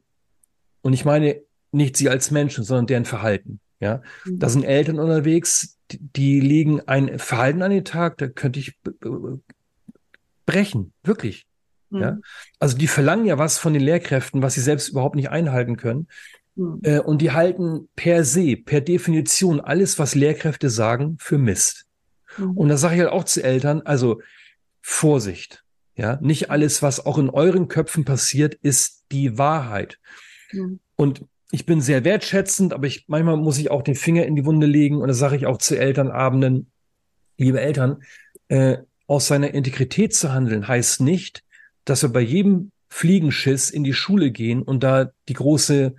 und 0.82 0.94
ich 0.94 1.06
meine 1.06 1.39
nicht 1.72 1.98
sie 1.98 2.10
als 2.10 2.32
Menschen, 2.32 2.63
sondern 2.63 2.88
deren 2.88 3.06
Verhalten. 3.06 3.60
Ja, 3.80 4.02
mhm. 4.26 4.39
da 4.39 4.50
sind 4.50 4.63
Eltern 4.63 5.00
unterwegs, 5.00 5.78
die, 5.92 6.00
die 6.02 6.39
legen 6.39 6.82
ein 6.88 7.20
Verhalten 7.20 7.62
an 7.62 7.70
den 7.70 7.86
Tag, 7.86 8.18
da 8.18 8.28
könnte 8.28 8.60
ich 8.60 8.76
brechen, 10.48 10.94
wirklich. 11.04 11.46
Mhm. 11.92 12.02
Ja? 12.02 12.18
Also 12.58 12.76
die 12.76 12.88
verlangen 12.88 13.26
ja 13.26 13.38
was 13.38 13.60
von 13.60 13.74
den 13.74 13.84
Lehrkräften, 13.84 14.42
was 14.42 14.56
sie 14.56 14.62
selbst 14.62 14.89
überhaupt 14.89 15.15
nicht 15.15 15.30
einhalten 15.30 15.78
können. 15.78 16.08
Mhm. 16.56 16.80
Äh, 16.82 17.00
und 17.02 17.22
die 17.22 17.32
halten 17.32 17.88
per 17.96 18.24
se, 18.26 18.58
per 18.58 18.82
Definition 18.82 19.62
alles, 19.62 20.00
was 20.00 20.15
Lehrkräfte 20.15 20.72
sagen, 20.72 21.18
für 21.20 21.38
Mist. 21.38 21.86
Mhm. 22.39 22.58
Und 22.58 22.70
da 22.70 22.78
sage 22.78 22.96
ich 22.96 23.02
halt 23.02 23.12
auch 23.12 23.26
zu 23.26 23.44
Eltern, 23.44 23.84
also 23.84 24.22
Vorsicht. 24.91 25.63
Ja, 25.95 26.17
nicht 26.19 26.49
alles, 26.49 26.82
was 26.82 27.06
auch 27.06 27.19
in 27.19 27.30
euren 27.30 27.67
Köpfen 27.67 28.06
passiert, 28.06 28.56
ist 28.56 29.06
die 29.12 29.38
Wahrheit. 29.38 29.99
Mhm. 30.52 30.80
Und 30.95 31.25
ich 31.52 31.67
bin 31.67 31.80
sehr 31.80 32.04
wertschätzend, 32.04 32.73
aber 32.73 32.88
ich, 32.88 33.06
manchmal 33.08 33.38
muss 33.38 33.60
ich 33.60 33.69
auch 33.69 33.84
den 33.84 33.95
Finger 33.95 34.25
in 34.25 34.36
die 34.36 34.45
Wunde 34.45 34.65
legen 34.65 34.97
und 34.97 35.08
da 35.08 35.13
sage 35.13 35.36
ich 35.36 35.45
auch 35.45 35.60
zu 35.60 35.78
Elternabenden, 35.78 36.71
liebe 37.38 37.62
Eltern, 37.62 38.02
äh, 38.47 38.80
aus 39.06 39.28
seiner 39.28 39.54
Integrität 39.54 40.15
zu 40.15 40.34
handeln, 40.34 40.67
heißt 40.67 41.02
nicht, 41.02 41.43
dass 41.86 42.02
wir 42.02 42.10
bei 42.10 42.21
jedem 42.21 42.71
Fliegenschiss 42.89 43.69
in 43.69 43.84
die 43.84 43.93
Schule 43.93 44.32
gehen 44.32 44.63
und 44.63 44.84
da 44.84 45.12
die 45.28 45.34
große, 45.34 45.95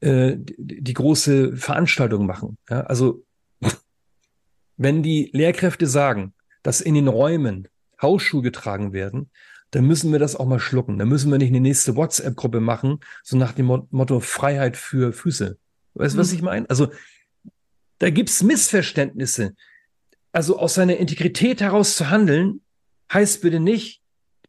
äh, 0.00 0.36
die 0.36 0.94
große 0.94 1.56
Veranstaltung 1.56 2.26
machen. 2.26 2.58
Ja, 2.68 2.82
also 2.82 3.24
wenn 4.76 5.02
die 5.02 5.30
Lehrkräfte 5.32 5.86
sagen, 5.86 6.34
dass 6.62 6.82
in 6.82 6.94
den 6.94 7.08
Räumen 7.08 7.68
Hausschuhe 8.00 8.42
getragen 8.42 8.92
werden, 8.92 9.30
dann 9.70 9.86
müssen 9.86 10.12
wir 10.12 10.18
das 10.18 10.36
auch 10.36 10.46
mal 10.46 10.60
schlucken. 10.60 10.98
Dann 10.98 11.08
müssen 11.08 11.30
wir 11.30 11.38
nicht 11.38 11.48
eine 11.48 11.60
nächste 11.60 11.96
WhatsApp-Gruppe 11.96 12.60
machen, 12.60 13.00
so 13.22 13.36
nach 13.36 13.52
dem 13.52 13.66
Motto 13.90 14.20
Freiheit 14.20 14.76
für 14.76 15.12
Füße. 15.12 15.58
Weißt 15.94 16.14
du, 16.14 16.18
was 16.18 16.30
mhm. 16.30 16.36
ich 16.36 16.42
meine? 16.42 16.70
Also 16.70 16.92
da 17.98 18.10
gibt's 18.10 18.42
Missverständnisse. 18.42 19.54
Also 20.32 20.58
aus 20.58 20.74
seiner 20.74 20.96
Integrität 20.96 21.60
heraus 21.60 21.96
zu 21.96 22.10
handeln, 22.10 22.60
heißt 23.12 23.42
bitte 23.42 23.60
nicht, 23.60 24.00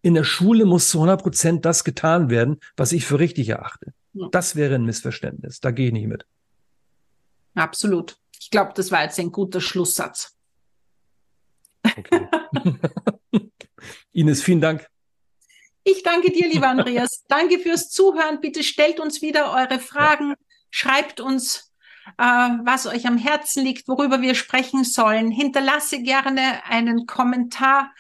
in 0.02 0.14
der 0.14 0.24
Schule 0.24 0.66
muss 0.66 0.90
zu 0.90 1.00
100 1.00 1.22
Prozent 1.22 1.66
das 1.66 1.84
getan 1.84 2.30
werden, 2.30 2.60
was 2.78 2.92
ich 2.92 3.06
für 3.06 3.20
richtig 3.20 3.50
erachte. 3.50 3.94
Ja. 4.14 4.28
Das 4.32 4.56
wäre 4.56 4.76
ein 4.76 4.86
Missverständnis. 4.86 5.60
Da 5.60 5.72
gehe 5.72 5.88
ich 5.88 5.94
nicht 5.94 6.08
mit. 6.08 6.26
Absolut. 7.56 8.18
Ich 8.40 8.52
glaube, 8.52 8.74
das 8.76 8.92
war 8.92 9.04
jetzt 9.04 9.20
ein 9.20 9.32
guter 9.32 9.62
Schlusssatz. 9.62 10.36
Okay. 11.84 12.28
Ines, 14.12 14.44
vielen 14.44 14.62
Dank. 14.62 14.88
Ich 15.84 16.02
danke 16.04 16.32
dir, 16.32 16.48
lieber 16.48 16.68
Andreas. 16.68 17.24
danke 17.28 17.60
fürs 17.60 17.90
Zuhören. 17.90 18.42
Bitte 18.42 18.64
stellt 18.64 19.00
uns 19.00 19.22
wieder 19.22 19.54
eure 19.54 19.80
Fragen. 19.80 20.30
Ja. 20.30 20.36
Schreibt 20.72 21.20
uns 21.20 21.72
äh, 22.18 22.24
was 22.24 22.88
euch 22.88 23.08
am 23.08 23.18
Herzen 23.18 23.64
liegt, 23.64 23.88
worüber 23.88 24.22
wir 24.22 24.36
sprechen 24.36 24.84
sollen. 24.84 25.32
Hinterlasse 25.32 26.02
gerne 26.02 26.64
einen 26.66 27.06
Kommentar, 27.06 27.92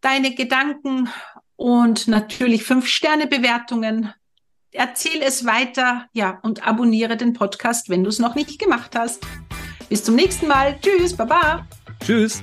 deine 0.00 0.34
Gedanken 0.34 1.08
und 1.56 2.08
natürlich 2.08 2.64
fünf 2.64 2.86
Sterne 2.86 3.26
Bewertungen. 3.26 4.12
Erzähl 4.72 5.20
es 5.22 5.44
weiter, 5.44 6.06
ja, 6.12 6.38
und 6.42 6.66
abonniere 6.66 7.16
den 7.16 7.32
Podcast, 7.32 7.88
wenn 7.88 8.04
du 8.04 8.08
es 8.08 8.18
noch 8.18 8.34
nicht 8.34 8.58
gemacht 8.58 8.94
hast. 8.94 9.26
Bis 9.88 10.04
zum 10.04 10.14
nächsten 10.14 10.46
Mal. 10.46 10.78
Tschüss, 10.80 11.16
baba. 11.16 11.66
Tschüss. 12.04 12.42